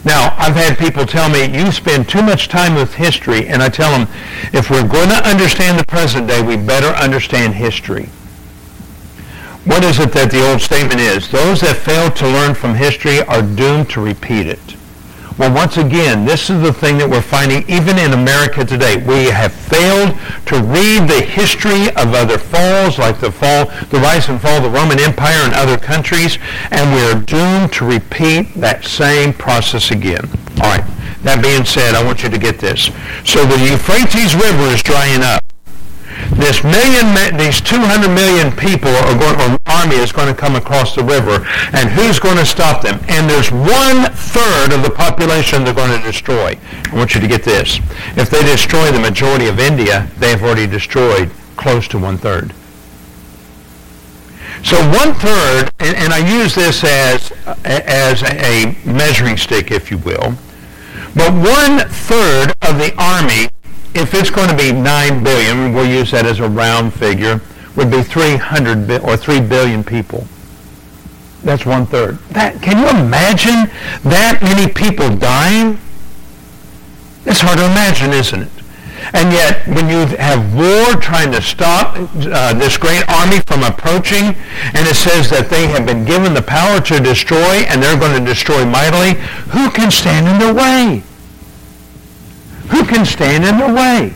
Now, 0.05 0.35
I've 0.37 0.55
had 0.55 0.77
people 0.77 1.05
tell 1.05 1.29
me, 1.29 1.45
you 1.45 1.71
spend 1.71 2.09
too 2.09 2.21
much 2.21 2.49
time 2.49 2.75
with 2.75 2.95
history, 2.95 3.47
and 3.47 3.63
I 3.63 3.69
tell 3.69 3.91
them, 3.97 4.07
if 4.51 4.69
we're 4.69 4.87
going 4.87 5.09
to 5.09 5.29
understand 5.29 5.79
the 5.79 5.85
present 5.85 6.27
day, 6.27 6.41
we 6.41 6.57
better 6.57 6.87
understand 6.87 7.53
history. 7.53 8.09
What 9.65 9.83
is 9.85 9.99
it 9.99 10.11
that 10.11 10.29
the 10.29 10.45
old 10.49 10.59
statement 10.59 10.99
is? 10.99 11.31
Those 11.31 11.61
that 11.61 11.77
fail 11.77 12.11
to 12.11 12.27
learn 12.27 12.53
from 12.53 12.75
history 12.75 13.21
are 13.21 13.41
doomed 13.41 13.89
to 13.91 14.01
repeat 14.01 14.45
it. 14.45 14.59
Well, 15.37 15.51
once 15.51 15.77
again, 15.77 16.25
this 16.25 16.51
is 16.51 16.61
the 16.61 16.71
thing 16.71 16.99
that 16.99 17.09
we're 17.09 17.21
finding 17.21 17.67
even 17.67 17.97
in 17.97 18.13
America 18.13 18.63
today. 18.63 18.97
We 18.97 19.31
have 19.31 19.51
failed 19.51 20.15
to 20.45 20.61
read 20.61 21.09
the 21.09 21.25
history 21.25 21.89
of 21.89 22.13
other 22.13 22.37
falls, 22.37 22.99
like 22.99 23.19
the 23.19 23.31
fall, 23.31 23.65
the 23.89 23.97
rise 23.97 24.29
and 24.29 24.39
fall 24.39 24.57
of 24.57 24.63
the 24.63 24.69
Roman 24.69 24.99
Empire 24.99 25.41
and 25.43 25.53
other 25.53 25.77
countries, 25.77 26.37
and 26.69 26.93
we're 26.93 27.19
doomed 27.25 27.73
to 27.73 27.85
repeat 27.85 28.53
that 28.55 28.85
same 28.85 29.33
process 29.33 29.89
again. 29.89 30.29
All 30.61 30.77
right. 30.77 30.85
That 31.23 31.41
being 31.41 31.65
said, 31.65 31.95
I 31.95 32.03
want 32.03 32.21
you 32.21 32.29
to 32.29 32.37
get 32.37 32.59
this. 32.59 32.91
So 33.23 33.45
the 33.45 33.57
Euphrates 33.57 34.35
River 34.35 34.67
is 34.69 34.83
drying 34.83 35.23
up 35.23 35.41
this 36.37 36.63
million, 36.63 37.37
these 37.37 37.61
200 37.61 38.07
million 38.09 38.51
people 38.55 38.89
are 38.89 39.17
going, 39.17 39.35
or 39.39 39.57
army 39.65 39.95
is 39.97 40.11
going 40.11 40.33
to 40.33 40.39
come 40.39 40.55
across 40.55 40.95
the 40.95 41.03
river, 41.03 41.45
and 41.73 41.89
who's 41.89 42.19
going 42.19 42.37
to 42.37 42.45
stop 42.45 42.81
them? 42.81 42.99
And 43.07 43.29
there's 43.29 43.51
one 43.51 44.11
third 44.11 44.73
of 44.73 44.83
the 44.83 44.91
population 44.93 45.63
they're 45.63 45.73
going 45.73 45.97
to 45.97 46.05
destroy. 46.05 46.57
I 46.91 46.95
want 46.95 47.15
you 47.15 47.21
to 47.21 47.27
get 47.27 47.43
this. 47.43 47.79
If 48.15 48.29
they 48.29 48.41
destroy 48.43 48.91
the 48.91 48.99
majority 48.99 49.47
of 49.47 49.59
India, 49.59 50.09
they 50.17 50.29
have 50.29 50.43
already 50.43 50.67
destroyed 50.67 51.29
close 51.55 51.87
to 51.89 51.99
one 51.99 52.17
third. 52.17 52.53
So 54.63 54.77
one 54.97 55.13
third, 55.15 55.71
and, 55.79 55.95
and 55.97 56.13
I 56.13 56.19
use 56.39 56.55
this 56.55 56.83
as, 56.83 57.33
as 57.65 58.23
a 58.23 58.77
measuring 58.85 59.35
stick, 59.35 59.71
if 59.71 59.91
you 59.91 59.97
will, 59.97 60.35
but 61.15 61.31
one 61.33 61.87
third 61.89 62.53
of 62.61 62.77
the 62.79 62.93
army 62.97 63.49
if 63.95 64.13
it's 64.13 64.29
going 64.29 64.49
to 64.49 64.57
be 64.57 64.71
9 64.71 65.23
billion, 65.23 65.73
we'll 65.73 65.89
use 65.89 66.11
that 66.11 66.25
as 66.25 66.39
a 66.39 66.49
round 66.49 66.93
figure, 66.93 67.41
would 67.75 67.91
be 67.91 68.03
300 68.03 68.87
bi- 68.87 68.97
or 68.99 69.17
3 69.17 69.41
billion 69.41 69.83
people. 69.83 70.27
That's 71.43 71.65
one 71.65 71.85
third. 71.85 72.17
That, 72.29 72.61
can 72.61 72.79
you 72.79 72.87
imagine 72.87 73.69
that 74.09 74.39
many 74.41 74.71
people 74.71 75.09
dying? 75.15 75.77
It's 77.25 77.41
hard 77.41 77.57
to 77.59 77.65
imagine, 77.65 78.11
isn't 78.11 78.41
it? 78.43 78.51
And 79.11 79.33
yet, 79.33 79.67
when 79.67 79.89
you 79.89 80.07
have 80.15 80.55
war 80.55 80.95
trying 81.01 81.31
to 81.33 81.41
stop 81.41 81.97
uh, 81.97 82.53
this 82.53 82.77
great 82.77 83.03
army 83.09 83.41
from 83.45 83.63
approaching, 83.63 84.35
and 84.71 84.87
it 84.87 84.95
says 84.95 85.29
that 85.29 85.49
they 85.49 85.67
have 85.67 85.85
been 85.85 86.05
given 86.05 86.33
the 86.33 86.41
power 86.41 86.79
to 86.79 86.99
destroy, 87.01 87.67
and 87.67 87.83
they're 87.83 87.99
going 87.99 88.17
to 88.17 88.25
destroy 88.25 88.63
mightily, 88.63 89.19
who 89.51 89.69
can 89.69 89.91
stand 89.91 90.27
in 90.27 90.39
their 90.39 90.53
way? 90.53 91.03
Who 92.69 92.83
can 92.85 93.05
stand 93.05 93.45
in 93.45 93.57
the 93.57 93.73
way? 93.73 94.15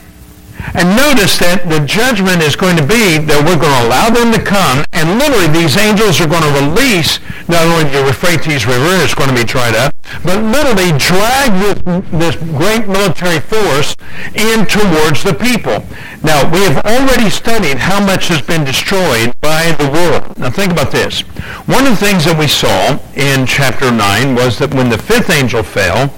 And 0.73 0.97
notice 0.97 1.37
that 1.39 1.69
the 1.69 1.79
judgment 1.85 2.41
is 2.41 2.57
going 2.57 2.75
to 2.75 2.85
be 2.85 3.21
that 3.23 3.39
we're 3.45 3.61
going 3.61 3.77
to 3.77 3.85
allow 3.87 4.09
them 4.09 4.33
to 4.33 4.41
come, 4.41 4.83
and 4.91 5.21
literally 5.21 5.47
these 5.53 5.77
angels 5.77 6.19
are 6.19 6.27
going 6.27 6.43
to 6.43 6.53
release 6.59 7.21
not 7.47 7.63
only 7.63 7.87
the 7.87 8.03
Euphrates 8.03 8.65
River, 8.65 8.99
it's 8.99 9.15
going 9.15 9.29
to 9.29 9.37
be 9.37 9.47
dried 9.47 9.75
up, 9.75 9.95
but 10.25 10.41
literally 10.43 10.91
drag 10.99 11.53
this, 11.61 11.77
this 12.11 12.35
great 12.57 12.89
military 12.89 13.39
force 13.39 13.95
in 14.35 14.65
towards 14.67 15.23
the 15.23 15.37
people. 15.37 15.85
Now, 16.25 16.43
we 16.51 16.59
have 16.67 16.83
already 16.83 17.29
studied 17.29 17.77
how 17.77 18.03
much 18.03 18.27
has 18.27 18.41
been 18.41 18.65
destroyed 18.65 19.31
by 19.39 19.71
the 19.79 19.87
world. 19.87 20.37
Now, 20.37 20.49
think 20.49 20.73
about 20.73 20.91
this. 20.91 21.21
One 21.69 21.85
of 21.85 21.95
the 21.95 22.03
things 22.03 22.25
that 22.25 22.37
we 22.37 22.47
saw 22.47 22.99
in 23.15 23.45
chapter 23.45 23.91
9 23.91 24.35
was 24.35 24.59
that 24.59 24.73
when 24.73 24.89
the 24.89 24.97
fifth 24.97 25.29
angel 25.29 25.63
fell, 25.63 26.11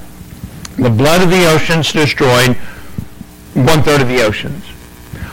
the 0.81 0.89
blood 0.89 1.21
of 1.21 1.29
the 1.29 1.45
oceans 1.45 1.91
destroyed 1.91 2.55
one-third 3.53 4.01
of 4.01 4.07
the 4.07 4.21
oceans. 4.23 4.63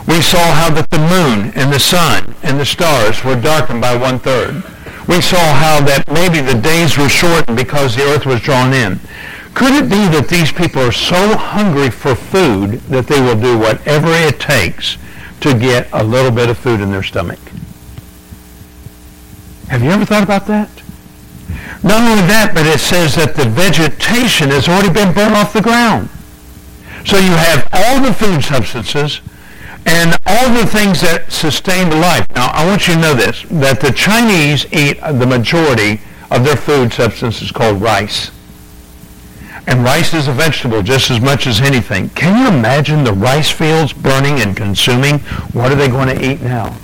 We 0.08 0.20
saw 0.22 0.52
how 0.52 0.70
that 0.70 0.90
the 0.90 0.98
moon 0.98 1.52
and 1.54 1.72
the 1.72 1.80
sun 1.80 2.34
and 2.42 2.58
the 2.58 2.64
stars 2.64 3.24
were 3.24 3.40
darkened 3.40 3.80
by 3.80 3.96
one-third. 3.96 4.62
We 5.08 5.20
saw 5.20 5.54
how 5.54 5.80
that 5.86 6.04
maybe 6.10 6.40
the 6.40 6.60
days 6.60 6.98
were 6.98 7.08
shortened 7.08 7.56
because 7.56 7.94
the 7.94 8.02
earth 8.02 8.26
was 8.26 8.40
drawn 8.40 8.72
in. 8.72 8.98
Could 9.54 9.72
it 9.72 9.88
be 9.88 10.06
that 10.08 10.28
these 10.28 10.52
people 10.52 10.82
are 10.82 10.92
so 10.92 11.36
hungry 11.36 11.90
for 11.90 12.14
food 12.14 12.80
that 12.90 13.06
they 13.06 13.20
will 13.20 13.40
do 13.40 13.58
whatever 13.58 14.08
it 14.10 14.38
takes 14.40 14.98
to 15.40 15.58
get 15.58 15.88
a 15.92 16.04
little 16.04 16.30
bit 16.30 16.50
of 16.50 16.58
food 16.58 16.80
in 16.80 16.90
their 16.90 17.02
stomach? 17.02 17.38
Have 19.68 19.82
you 19.82 19.90
ever 19.90 20.04
thought 20.04 20.22
about 20.22 20.46
that? 20.46 20.70
Not 21.86 22.02
only 22.02 22.26
that, 22.26 22.50
but 22.52 22.66
it 22.66 22.80
says 22.80 23.14
that 23.14 23.36
the 23.36 23.48
vegetation 23.48 24.50
has 24.50 24.68
already 24.68 24.92
been 24.92 25.14
burnt 25.14 25.34
off 25.34 25.52
the 25.52 25.62
ground. 25.62 26.10
So 27.06 27.16
you 27.16 27.30
have 27.30 27.68
all 27.72 28.02
the 28.02 28.12
food 28.12 28.42
substances 28.42 29.20
and 29.86 30.18
all 30.26 30.50
the 30.52 30.66
things 30.66 31.00
that 31.02 31.30
sustain 31.30 31.90
life. 31.90 32.26
Now, 32.34 32.50
I 32.52 32.66
want 32.66 32.88
you 32.88 32.94
to 32.94 33.00
know 33.00 33.14
this, 33.14 33.42
that 33.50 33.80
the 33.80 33.92
Chinese 33.92 34.66
eat 34.72 35.00
the 35.00 35.26
majority 35.26 36.00
of 36.32 36.44
their 36.44 36.56
food 36.56 36.92
substance 36.92 37.40
is 37.40 37.52
called 37.52 37.80
rice. 37.80 38.32
And 39.68 39.84
rice 39.84 40.12
is 40.12 40.26
a 40.26 40.32
vegetable 40.32 40.82
just 40.82 41.10
as 41.10 41.20
much 41.20 41.46
as 41.46 41.60
anything. 41.60 42.08
Can 42.10 42.36
you 42.36 42.56
imagine 42.56 43.04
the 43.04 43.12
rice 43.12 43.50
fields 43.50 43.92
burning 43.92 44.40
and 44.40 44.56
consuming? 44.56 45.20
What 45.54 45.70
are 45.72 45.76
they 45.76 45.88
going 45.88 46.16
to 46.16 46.24
eat 46.24 46.40
now? 46.40 46.76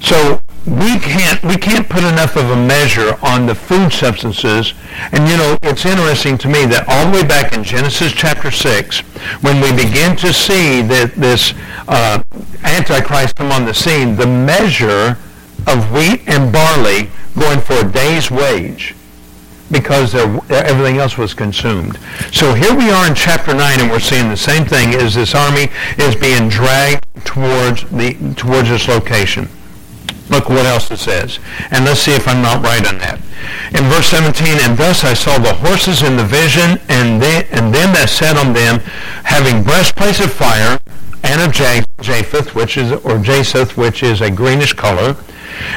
So 0.00 0.41
we 0.66 0.96
can't 1.00 1.42
we 1.42 1.56
can't 1.56 1.88
put 1.88 2.04
enough 2.04 2.36
of 2.36 2.48
a 2.50 2.56
measure 2.56 3.16
on 3.22 3.46
the 3.46 3.54
food 3.54 3.92
substances 3.92 4.74
and 5.10 5.28
you 5.28 5.36
know 5.36 5.56
it's 5.62 5.84
interesting 5.84 6.38
to 6.38 6.48
me 6.48 6.64
that 6.64 6.84
all 6.86 7.06
the 7.06 7.20
way 7.20 7.26
back 7.26 7.52
in 7.52 7.64
genesis 7.64 8.12
chapter 8.12 8.48
6 8.48 9.00
when 9.42 9.60
we 9.60 9.72
begin 9.72 10.16
to 10.16 10.32
see 10.32 10.80
that 10.80 11.12
this 11.16 11.52
uh, 11.88 12.22
antichrist 12.62 13.34
come 13.34 13.50
on 13.50 13.64
the 13.64 13.74
scene 13.74 14.14
the 14.14 14.26
measure 14.26 15.18
of 15.66 15.90
wheat 15.90 16.22
and 16.28 16.52
barley 16.52 17.10
going 17.36 17.60
for 17.60 17.74
a 17.74 17.92
day's 17.92 18.30
wage 18.30 18.94
because 19.72 20.14
everything 20.14 20.98
else 20.98 21.16
was 21.16 21.32
consumed. 21.32 21.98
So 22.30 22.52
here 22.52 22.76
we 22.76 22.90
are 22.90 23.08
in 23.08 23.14
chapter 23.14 23.54
9 23.54 23.80
and 23.80 23.90
we're 23.90 24.00
seeing 24.00 24.28
the 24.28 24.36
same 24.36 24.66
thing 24.66 24.94
as 24.94 25.14
this 25.14 25.34
army 25.34 25.70
is 25.96 26.14
being 26.14 26.50
dragged 26.50 27.02
towards 27.24 27.88
the 27.88 28.12
towards 28.36 28.68
this 28.68 28.86
location. 28.86 29.48
Look 30.32 30.48
what 30.48 30.64
else 30.64 30.90
it 30.90 30.98
says. 30.98 31.38
And 31.70 31.84
let's 31.84 32.00
see 32.00 32.14
if 32.14 32.26
I'm 32.26 32.42
not 32.42 32.64
right 32.64 32.86
on 32.88 32.98
that. 32.98 33.20
In 33.76 33.84
verse 33.92 34.06
17, 34.06 34.58
and 34.64 34.78
thus 34.78 35.04
I 35.04 35.12
saw 35.12 35.38
the 35.38 35.52
horses 35.52 36.02
in 36.02 36.16
the 36.16 36.24
vision, 36.24 36.80
and, 36.88 37.20
they, 37.20 37.46
and 37.52 37.72
them 37.72 37.92
that 37.92 38.08
sat 38.08 38.36
on 38.36 38.54
them, 38.54 38.80
having 39.24 39.62
breastplates 39.62 40.20
of 40.20 40.32
fire, 40.32 40.80
and 41.22 41.40
of 41.40 41.52
jacinth, 41.52 42.54
which 42.54 42.76
is, 42.76 42.92
or 43.04 43.18
jacinth, 43.18 43.76
which 43.76 44.02
is 44.02 44.20
a 44.20 44.30
greenish 44.30 44.72
color, 44.72 45.16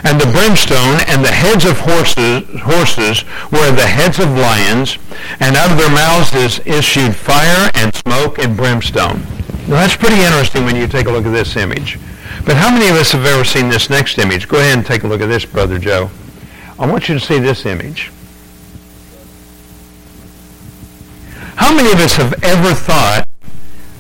and 0.04 0.20
the 0.20 0.32
brimstone 0.32 1.04
and 1.08 1.24
the 1.24 1.32
heads 1.32 1.66
of 1.66 1.80
horses, 1.80 2.44
horses 2.62 3.24
were 3.52 3.72
the 3.72 3.86
heads 3.86 4.20
of 4.20 4.30
lions, 4.32 4.98
and 5.40 5.56
out 5.56 5.72
of 5.72 5.78
their 5.78 5.92
mouths 5.92 6.34
is 6.34 6.60
issued 6.66 7.16
fire 7.16 7.70
and 7.76 7.94
smoke 7.94 8.40
and 8.40 8.56
brimstone. 8.56 9.20
Now 9.68 9.84
that's 9.84 9.96
pretty 9.96 10.22
interesting 10.22 10.64
when 10.64 10.76
you 10.76 10.88
take 10.88 11.08
a 11.08 11.12
look 11.12 11.26
at 11.26 11.34
this 11.34 11.56
image. 11.56 12.00
But 12.46 12.58
how 12.58 12.72
many 12.72 12.88
of 12.90 12.96
us 12.96 13.12
have 13.12 13.26
ever 13.26 13.44
seen 13.44 13.70
this 13.70 13.90
next 13.90 14.18
image? 14.18 14.48
Go 14.48 14.58
ahead 14.58 14.78
and 14.78 14.86
take 14.86 15.04
a 15.04 15.08
look 15.08 15.22
at 15.22 15.28
this, 15.28 15.46
Brother 15.46 15.80
Joe. 15.80 16.10
I 16.78 16.90
want 16.90 17.10
you 17.10 17.16
to 17.16 17.20
see 17.20 17.40
this 17.40 17.66
image. 17.66 18.12
How 21.56 21.74
many 21.74 21.92
of 21.92 22.00
us 22.00 22.14
have 22.14 22.44
ever 22.44 22.74
thought 22.74 23.28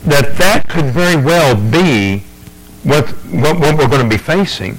that 0.03 0.37
that 0.37 0.67
could 0.69 0.85
very 0.85 1.15
well 1.15 1.55
be 1.55 2.19
what, 2.83 3.09
what, 3.09 3.59
what 3.59 3.77
we're 3.77 3.87
going 3.87 4.03
to 4.03 4.09
be 4.09 4.17
facing? 4.17 4.77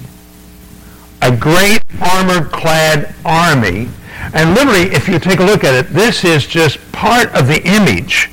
a 1.21 1.35
great 1.35 1.81
armor-clad 2.01 3.13
army. 3.25 3.89
And 4.33 4.53
literally, 4.53 4.93
if 4.93 5.07
you 5.07 5.19
take 5.19 5.39
a 5.39 5.43
look 5.43 5.63
at 5.63 5.73
it, 5.73 5.89
this 5.91 6.23
is 6.23 6.45
just 6.45 6.79
part 6.91 7.33
of 7.33 7.47
the 7.47 7.61
image. 7.63 8.29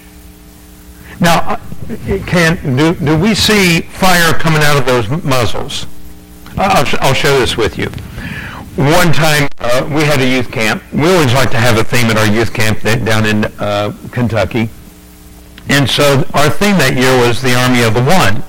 Now, 1.20 1.60
can 2.26 2.76
do, 2.76 2.94
do 2.94 3.18
we 3.18 3.34
see 3.34 3.80
fire 3.80 4.32
coming 4.34 4.62
out 4.62 4.76
of 4.76 4.86
those 4.86 5.08
muzzles? 5.24 5.86
I'll, 6.56 6.86
I'll 7.00 7.14
share 7.14 7.38
this 7.38 7.56
with 7.56 7.78
you. 7.78 7.88
One 8.76 9.12
time, 9.12 9.48
uh, 9.58 9.88
we 9.88 10.02
had 10.02 10.20
a 10.20 10.28
youth 10.28 10.50
camp. 10.50 10.82
We 10.92 11.08
always 11.08 11.32
like 11.32 11.50
to 11.50 11.58
have 11.58 11.78
a 11.78 11.84
theme 11.84 12.06
at 12.06 12.16
our 12.16 12.26
youth 12.26 12.52
camp 12.52 12.80
down 12.80 13.24
in 13.24 13.44
uh, 13.58 13.94
Kentucky. 14.10 14.68
And 15.68 15.88
so 15.88 16.24
our 16.34 16.50
theme 16.50 16.76
that 16.78 16.96
year 16.96 17.16
was 17.26 17.40
the 17.40 17.54
Army 17.54 17.82
of 17.82 17.94
the 17.94 18.02
One. 18.02 18.42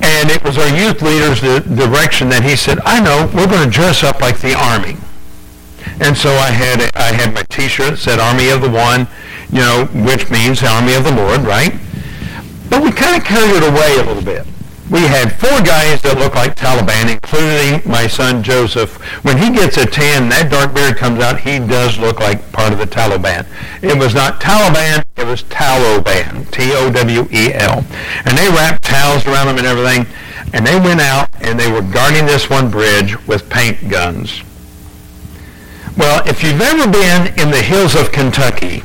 And 0.00 0.30
it 0.30 0.42
was 0.44 0.58
our 0.58 0.68
youth 0.68 1.02
leader's 1.02 1.40
direction 1.40 2.28
that 2.28 2.44
he 2.44 2.56
said, 2.56 2.78
I 2.84 3.00
know, 3.00 3.30
we're 3.34 3.46
going 3.46 3.64
to 3.64 3.70
dress 3.70 4.04
up 4.04 4.20
like 4.20 4.40
the 4.40 4.54
Army. 4.54 4.96
And 6.00 6.16
so 6.16 6.30
I 6.30 6.50
had 6.50 6.90
I 6.94 7.12
had 7.14 7.34
my 7.34 7.42
T-shirt 7.48 7.90
that 7.90 7.98
said 7.98 8.18
Army 8.18 8.50
of 8.50 8.60
the 8.62 8.70
One, 8.70 9.08
you 9.50 9.58
know, 9.58 9.86
which 10.06 10.30
means 10.30 10.62
Army 10.62 10.94
of 10.94 11.04
the 11.04 11.14
Lord, 11.14 11.42
right? 11.42 11.74
But 12.68 12.82
we 12.82 12.92
kind 12.92 13.16
of 13.16 13.24
carried 13.24 13.56
it 13.56 13.62
away 13.62 13.96
a 13.96 14.04
little 14.04 14.22
bit 14.22 14.46
we 14.90 15.00
had 15.00 15.36
four 15.36 15.60
guys 15.60 16.00
that 16.02 16.16
looked 16.16 16.34
like 16.34 16.56
Taliban, 16.56 17.12
including 17.12 17.84
my 17.84 18.06
son 18.06 18.42
Joseph. 18.42 18.96
When 19.22 19.36
he 19.36 19.50
gets 19.50 19.76
a 19.76 19.84
tan, 19.84 20.30
that 20.30 20.50
dark 20.50 20.72
beard 20.72 20.96
comes 20.96 21.20
out, 21.20 21.40
he 21.40 21.58
does 21.58 21.98
look 21.98 22.20
like 22.20 22.40
part 22.52 22.72
of 22.72 22.78
the 22.78 22.86
Taliban. 22.86 23.44
It 23.82 23.98
was 23.98 24.14
not 24.14 24.40
Taliban, 24.40 25.04
it 25.16 25.26
was 25.26 25.42
Taloban, 25.44 26.50
T-O-W-E-L. 26.50 27.84
And 28.24 28.38
they 28.38 28.48
wrapped 28.48 28.84
towels 28.84 29.26
around 29.26 29.48
them 29.48 29.58
and 29.58 29.66
everything, 29.66 30.06
and 30.54 30.66
they 30.66 30.80
went 30.80 31.00
out 31.00 31.28
and 31.42 31.60
they 31.60 31.70
were 31.70 31.82
guarding 31.82 32.24
this 32.24 32.48
one 32.48 32.70
bridge 32.70 33.14
with 33.26 33.50
paint 33.50 33.90
guns. 33.90 34.42
Well, 35.98 36.26
if 36.26 36.42
you've 36.42 36.62
ever 36.62 36.90
been 36.90 37.38
in 37.38 37.50
the 37.50 37.60
hills 37.60 37.94
of 37.94 38.10
Kentucky, 38.10 38.80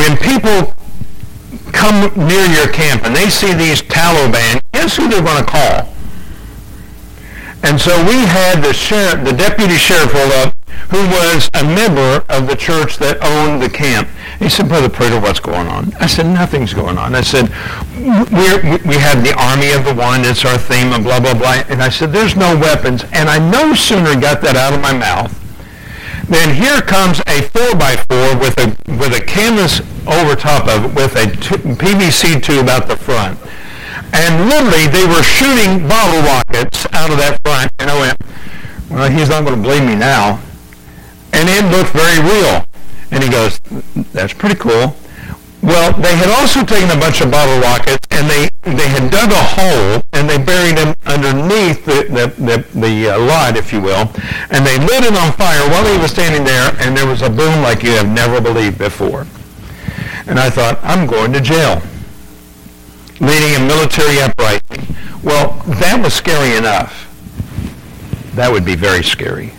when 0.00 0.16
people 0.16 0.75
come 1.76 2.10
near 2.16 2.46
your 2.46 2.72
camp 2.72 3.04
and 3.04 3.14
they 3.14 3.28
see 3.28 3.52
these 3.52 3.82
Taliban, 3.82 4.60
guess 4.72 4.96
who 4.96 5.08
they're 5.08 5.22
going 5.22 5.44
to 5.44 5.50
call? 5.50 5.92
And 7.62 7.80
so 7.80 7.92
we 8.06 8.14
had 8.24 8.62
the 8.62 8.72
sheriff, 8.72 9.24
the 9.24 9.32
deputy 9.32 9.76
sheriff 9.76 10.14
up, 10.14 10.54
who 10.90 10.98
was 11.08 11.48
a 11.54 11.64
member 11.64 12.24
of 12.28 12.46
the 12.46 12.54
church 12.54 12.96
that 12.98 13.18
owned 13.22 13.60
the 13.60 13.68
camp. 13.68 14.08
He 14.38 14.48
said, 14.48 14.68
Brother 14.68 14.88
Prater, 14.88 15.18
what's 15.18 15.40
going 15.40 15.66
on? 15.66 15.92
I 15.94 16.06
said, 16.06 16.26
nothing's 16.26 16.74
going 16.74 16.98
on. 16.98 17.14
I 17.14 17.22
said, 17.22 17.48
we 17.96 18.96
have 18.96 19.24
the 19.24 19.34
army 19.36 19.72
of 19.72 19.84
the 19.84 19.94
one. 19.94 20.20
It's 20.24 20.44
our 20.44 20.58
theme 20.58 20.92
and 20.92 21.02
blah, 21.02 21.18
blah, 21.18 21.34
blah. 21.34 21.64
And 21.68 21.82
I 21.82 21.88
said, 21.88 22.12
there's 22.12 22.36
no 22.36 22.56
weapons. 22.56 23.04
And 23.12 23.28
I 23.28 23.38
no 23.38 23.74
sooner 23.74 24.14
got 24.20 24.42
that 24.42 24.54
out 24.54 24.74
of 24.74 24.80
my 24.80 24.92
mouth 24.92 25.45
then 26.28 26.54
here 26.54 26.80
comes 26.80 27.20
a 27.20 27.46
4x4 27.54 28.40
with 28.40 28.58
a, 28.58 28.66
with 28.98 29.14
a 29.14 29.24
canvas 29.24 29.80
over 30.06 30.34
top 30.34 30.68
of 30.68 30.84
it 30.84 30.94
with 30.94 31.14
a 31.16 31.26
t- 31.36 31.62
PVC 31.78 32.42
tube 32.42 32.68
out 32.68 32.88
the 32.88 32.96
front. 32.96 33.38
And 34.12 34.48
literally, 34.48 34.86
they 34.88 35.06
were 35.06 35.22
shooting 35.22 35.86
bottle 35.88 36.22
rockets 36.22 36.86
out 36.92 37.10
of 37.10 37.18
that 37.18 37.40
front. 37.42 37.70
And 37.78 37.90
I 37.90 37.98
went, 37.98 38.18
well, 38.90 39.10
he's 39.10 39.28
not 39.28 39.44
going 39.44 39.56
to 39.56 39.62
believe 39.62 39.84
me 39.84 39.94
now. 39.94 40.40
And 41.32 41.48
it 41.48 41.64
looked 41.70 41.90
very 41.90 42.18
real. 42.22 42.66
And 43.10 43.22
he 43.22 43.30
goes, 43.30 43.60
that's 44.12 44.32
pretty 44.32 44.56
cool. 44.56 44.96
Well, 45.62 45.92
they 46.00 46.14
had 46.14 46.30
also 46.30 46.64
taken 46.64 46.90
a 46.90 47.00
bunch 47.00 47.20
of 47.20 47.30
bottle 47.30 47.58
rockets 47.60 48.06
and 48.10 48.28
they, 48.30 48.48
they 48.62 48.88
had 48.88 49.10
dug 49.10 49.30
a 49.30 49.42
hole 49.42 50.02
and 50.16 50.28
they 50.30 50.38
buried 50.38 50.78
him 50.78 50.94
underneath 51.04 51.84
the, 51.84 52.06
the, 52.08 52.26
the, 52.42 52.80
the 52.80 53.10
uh, 53.10 53.18
lot, 53.18 53.54
if 53.56 53.70
you 53.70 53.82
will, 53.82 54.10
and 54.50 54.64
they 54.64 54.78
lit 54.78 55.04
it 55.04 55.14
on 55.14 55.30
fire 55.32 55.60
while 55.68 55.84
he 55.84 55.98
was 55.98 56.10
standing 56.10 56.42
there 56.42 56.74
and 56.80 56.96
there 56.96 57.06
was 57.06 57.20
a 57.20 57.28
boom 57.28 57.62
like 57.62 57.82
you 57.82 57.90
have 57.90 58.08
never 58.08 58.40
believed 58.40 58.78
before. 58.78 59.26
And 60.26 60.40
I 60.40 60.48
thought, 60.48 60.80
I'm 60.82 61.06
going 61.06 61.34
to 61.34 61.40
jail. 61.40 61.82
Leading 63.20 63.56
a 63.56 63.66
military 63.66 64.20
uprising. 64.22 64.96
Well, 65.22 65.62
that 65.80 66.00
was 66.02 66.14
scary 66.14 66.56
enough. 66.56 67.04
That 68.34 68.50
would 68.50 68.64
be 68.64 68.74
very 68.74 69.02
scary. 69.02 69.52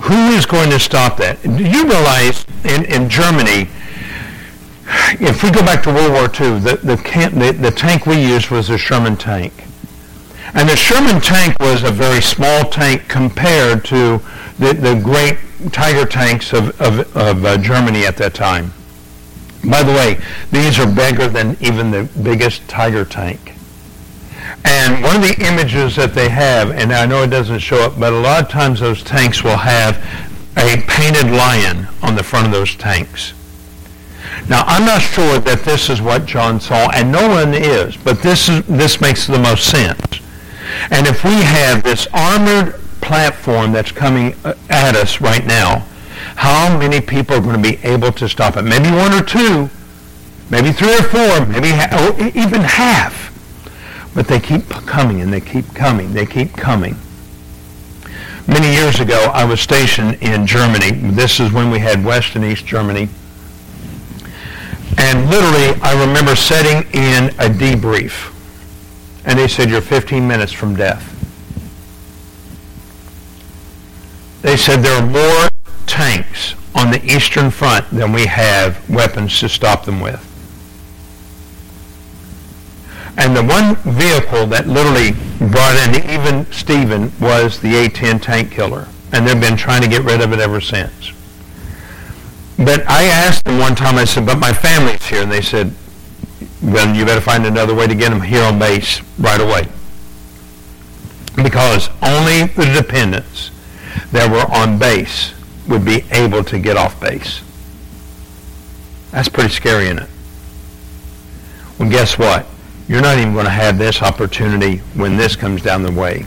Who 0.00 0.30
is 0.30 0.46
going 0.46 0.70
to 0.70 0.78
stop 0.78 1.18
that? 1.18 1.42
Do 1.42 1.64
you 1.64 1.84
realize 1.86 2.46
in, 2.64 2.84
in 2.86 3.08
Germany, 3.08 3.68
if 5.20 5.42
we 5.42 5.50
go 5.50 5.60
back 5.60 5.82
to 5.84 5.92
World 5.92 6.12
War 6.12 6.24
II, 6.24 6.58
the, 6.60 6.78
the, 6.82 6.96
the, 7.34 7.56
the 7.60 7.70
tank 7.70 8.06
we 8.06 8.20
used 8.20 8.50
was 8.50 8.70
a 8.70 8.78
Sherman 8.78 9.16
tank. 9.16 9.52
And 10.54 10.68
the 10.68 10.76
Sherman 10.76 11.20
tank 11.20 11.58
was 11.60 11.82
a 11.82 11.90
very 11.90 12.22
small 12.22 12.64
tank 12.64 13.08
compared 13.08 13.84
to 13.86 14.20
the, 14.58 14.72
the 14.72 15.00
great 15.02 15.38
Tiger 15.72 16.06
tanks 16.06 16.52
of, 16.52 16.80
of, 16.80 17.16
of 17.16 17.44
uh, 17.44 17.58
Germany 17.58 18.06
at 18.06 18.16
that 18.18 18.34
time. 18.34 18.72
By 19.68 19.82
the 19.82 19.92
way, 19.92 20.18
these 20.52 20.78
are 20.78 20.86
bigger 20.86 21.28
than 21.28 21.56
even 21.60 21.90
the 21.90 22.08
biggest 22.22 22.66
Tiger 22.68 23.04
tank. 23.04 23.54
And 24.64 25.02
one 25.02 25.16
of 25.16 25.22
the 25.22 25.36
images 25.46 25.96
that 25.96 26.14
they 26.14 26.28
have, 26.28 26.70
and 26.70 26.92
I 26.92 27.06
know 27.06 27.22
it 27.22 27.28
doesn't 27.28 27.58
show 27.58 27.82
up, 27.82 27.98
but 27.98 28.12
a 28.12 28.16
lot 28.18 28.44
of 28.44 28.48
times 28.48 28.80
those 28.80 29.02
tanks 29.02 29.42
will 29.42 29.56
have 29.56 29.96
a 30.56 30.82
painted 30.88 31.30
lion 31.30 31.88
on 32.02 32.14
the 32.14 32.22
front 32.22 32.46
of 32.46 32.52
those 32.52 32.74
tanks. 32.76 33.34
Now, 34.48 34.62
I'm 34.66 34.84
not 34.84 35.02
sure 35.02 35.38
that 35.38 35.62
this 35.64 35.90
is 35.90 36.00
what 36.00 36.26
John 36.26 36.60
saw, 36.60 36.90
and 36.90 37.10
no 37.10 37.28
one 37.28 37.54
is, 37.54 37.96
but 37.96 38.22
this, 38.22 38.48
is, 38.48 38.64
this 38.66 39.00
makes 39.00 39.26
the 39.26 39.38
most 39.38 39.68
sense. 39.68 40.20
And 40.90 41.06
if 41.06 41.24
we 41.24 41.34
have 41.42 41.82
this 41.82 42.06
armored 42.12 42.74
platform 43.00 43.72
that's 43.72 43.92
coming 43.92 44.34
uh, 44.44 44.54
at 44.68 44.94
us 44.94 45.20
right 45.20 45.44
now, 45.44 45.86
how 46.36 46.76
many 46.78 47.00
people 47.00 47.36
are 47.36 47.40
going 47.40 47.60
to 47.60 47.70
be 47.70 47.78
able 47.86 48.12
to 48.12 48.28
stop 48.28 48.56
it? 48.56 48.62
Maybe 48.62 48.90
one 48.90 49.12
or 49.12 49.22
two, 49.22 49.70
maybe 50.50 50.72
three 50.72 50.94
or 50.94 51.02
four, 51.02 51.46
maybe 51.46 51.70
ha- 51.70 52.14
even 52.34 52.60
half. 52.60 53.32
But 54.14 54.28
they 54.28 54.40
keep 54.40 54.68
coming 54.68 55.20
and 55.20 55.32
they 55.32 55.40
keep 55.40 55.74
coming. 55.74 56.12
They 56.12 56.26
keep 56.26 56.52
coming. 56.52 56.96
Many 58.48 58.72
years 58.72 59.00
ago, 59.00 59.30
I 59.34 59.44
was 59.44 59.60
stationed 59.60 60.18
in 60.22 60.46
Germany. 60.46 60.92
This 60.92 61.40
is 61.40 61.52
when 61.52 61.70
we 61.70 61.80
had 61.80 62.04
West 62.04 62.36
and 62.36 62.44
East 62.44 62.64
Germany. 62.64 63.08
And 64.98 65.28
literally, 65.30 65.78
I 65.82 65.92
remember 66.06 66.34
sitting 66.34 66.78
in 66.92 67.28
a 67.38 67.48
debrief. 67.48 68.32
And 69.24 69.38
they 69.38 69.48
said, 69.48 69.68
you're 69.68 69.80
15 69.80 70.26
minutes 70.26 70.52
from 70.52 70.76
death. 70.76 71.12
They 74.42 74.56
said 74.56 74.76
there 74.76 75.02
are 75.02 75.06
more 75.06 75.48
tanks 75.86 76.54
on 76.74 76.90
the 76.90 77.04
Eastern 77.04 77.50
Front 77.50 77.90
than 77.90 78.12
we 78.12 78.26
have 78.26 78.88
weapons 78.88 79.40
to 79.40 79.48
stop 79.48 79.84
them 79.84 80.00
with. 80.00 80.22
And 83.18 83.34
the 83.34 83.42
one 83.42 83.76
vehicle 83.76 84.46
that 84.46 84.68
literally 84.68 85.12
brought 85.50 85.76
in 85.88 86.08
even 86.08 86.50
Stephen 86.52 87.10
was 87.18 87.60
the 87.60 87.74
A-10 87.74 88.22
tank 88.22 88.52
killer. 88.52 88.88
And 89.12 89.26
they've 89.26 89.40
been 89.40 89.56
trying 89.56 89.82
to 89.82 89.88
get 89.88 90.02
rid 90.02 90.20
of 90.20 90.32
it 90.32 90.38
ever 90.38 90.60
since. 90.60 91.12
But 92.58 92.88
I 92.88 93.04
asked 93.04 93.44
them 93.44 93.58
one 93.58 93.74
time, 93.74 93.96
I 93.96 94.04
said, 94.04 94.24
but 94.24 94.38
my 94.38 94.52
family's 94.52 95.04
here. 95.04 95.22
And 95.22 95.30
they 95.30 95.42
said, 95.42 95.74
well, 96.62 96.94
you 96.94 97.04
better 97.04 97.20
find 97.20 97.44
another 97.44 97.74
way 97.74 97.86
to 97.86 97.94
get 97.94 98.10
them 98.10 98.22
here 98.22 98.42
on 98.42 98.58
base 98.58 99.02
right 99.18 99.40
away. 99.40 99.68
Because 101.36 101.90
only 102.02 102.44
the 102.44 102.72
dependents 102.74 103.50
that 104.12 104.30
were 104.30 104.50
on 104.56 104.78
base 104.78 105.34
would 105.68 105.84
be 105.84 106.04
able 106.10 106.42
to 106.44 106.58
get 106.58 106.76
off 106.76 106.98
base. 107.00 107.42
That's 109.10 109.28
pretty 109.28 109.50
scary, 109.50 109.86
isn't 109.86 109.98
it? 109.98 110.08
Well, 111.78 111.90
guess 111.90 112.18
what? 112.18 112.46
You're 112.88 113.02
not 113.02 113.18
even 113.18 113.34
going 113.34 113.44
to 113.44 113.50
have 113.50 113.78
this 113.78 114.02
opportunity 114.02 114.78
when 114.94 115.16
this 115.16 115.36
comes 115.36 115.62
down 115.62 115.82
the 115.82 115.92
way. 115.92 116.24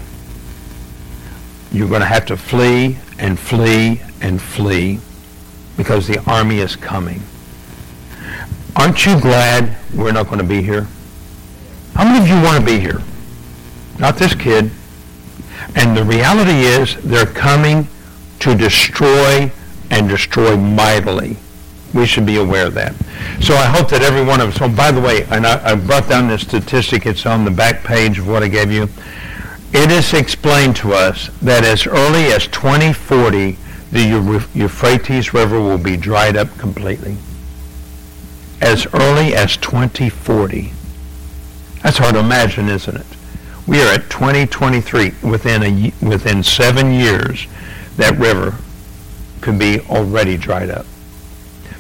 You're 1.72 1.88
going 1.88 2.02
to 2.02 2.08
have 2.08 2.26
to 2.28 2.38
flee 2.38 2.98
and 3.18 3.40
flee 3.40 4.02
and 4.22 4.42
flee 4.42 5.00
because 5.80 6.06
the 6.08 6.22
army 6.30 6.60
is 6.60 6.76
coming. 6.76 7.22
Aren't 8.76 9.06
you 9.06 9.18
glad 9.18 9.78
we're 9.96 10.12
not 10.12 10.26
going 10.26 10.40
to 10.40 10.44
be 10.44 10.62
here? 10.62 10.90
How 11.96 12.04
many 12.04 12.20
of 12.20 12.28
you 12.28 12.36
want 12.44 12.60
to 12.60 12.66
be 12.66 12.82
here? 12.82 13.02
Not 13.98 14.18
this 14.18 14.36
kid. 14.36 14.72
And 15.78 15.96
the 15.96 16.04
reality 16.04 16.66
is 16.66 16.98
they're 16.98 17.26
coming 17.26 17.88
to 18.40 18.56
destroy 18.56 19.50
and 19.90 20.10
destroy 20.10 20.58
mightily. 20.58 21.38
We 21.94 22.06
should 22.06 22.26
be 22.26 22.36
aware 22.36 22.68
of 22.68 22.74
that. 22.74 22.94
So 23.40 23.54
I 23.56 23.66
hope 23.66 23.88
that 23.92 24.02
every 24.02 24.26
one 24.26 24.42
of 24.42 24.50
us, 24.50 24.62
oh, 24.62 24.68
by 24.68 24.92
the 24.92 25.00
way, 25.00 25.24
and 25.32 25.48
I, 25.48 25.72
I 25.72 25.76
brought 25.76 26.10
down 26.10 26.28
this 26.28 26.42
statistic, 26.42 27.06
it's 27.06 27.26
on 27.26 27.46
the 27.46 27.52
back 27.52 27.86
page 27.86 28.20
of 28.20 28.28
what 28.28 28.44
I 28.44 28.50
gave 28.50 28.70
you. 28.70 28.90
It 29.72 29.92
is 29.92 30.14
explained 30.14 30.76
to 30.78 30.92
us 30.92 31.30
that 31.42 31.64
as 31.64 31.88
early 31.88 32.34
as 32.34 32.48
2040, 32.48 33.58
the 33.92 34.48
Euphrates 34.54 35.34
River 35.34 35.60
will 35.60 35.78
be 35.78 35.98
dried 35.98 36.38
up 36.38 36.56
completely. 36.58 37.18
As 38.62 38.86
early 38.94 39.34
as 39.34 39.58
2040. 39.58 40.74
That's 41.82 41.98
hard 41.98 42.14
to 42.16 42.20
imagine, 42.20 42.70
isn't 42.70 42.96
it? 42.96 43.06
We 43.66 43.82
are 43.82 43.94
at 43.94 44.10
2023. 44.10 45.14
Within 45.24 45.64
a 45.64 45.94
within 46.06 46.44
seven 46.44 46.92
years, 46.92 47.48
that 47.98 48.18
river 48.18 48.56
could 49.42 49.58
be 49.58 49.80
already 49.82 50.38
dried 50.38 50.70
up. 50.70 50.86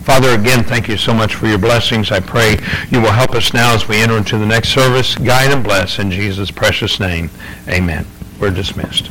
Father, 0.01 0.29
again, 0.29 0.63
thank 0.63 0.87
you 0.87 0.97
so 0.97 1.13
much 1.13 1.35
for 1.35 1.47
your 1.47 1.57
blessings. 1.57 2.11
I 2.11 2.19
pray 2.19 2.57
you 2.89 3.01
will 3.01 3.11
help 3.11 3.35
us 3.35 3.53
now 3.53 3.73
as 3.75 3.87
we 3.87 3.97
enter 3.97 4.17
into 4.17 4.37
the 4.37 4.45
next 4.45 4.69
service. 4.69 5.15
Guide 5.15 5.51
and 5.51 5.63
bless 5.63 5.99
in 5.99 6.09
Jesus' 6.09 6.49
precious 6.49 6.99
name. 6.99 7.29
Amen. 7.67 8.07
We're 8.39 8.51
dismissed. 8.51 9.09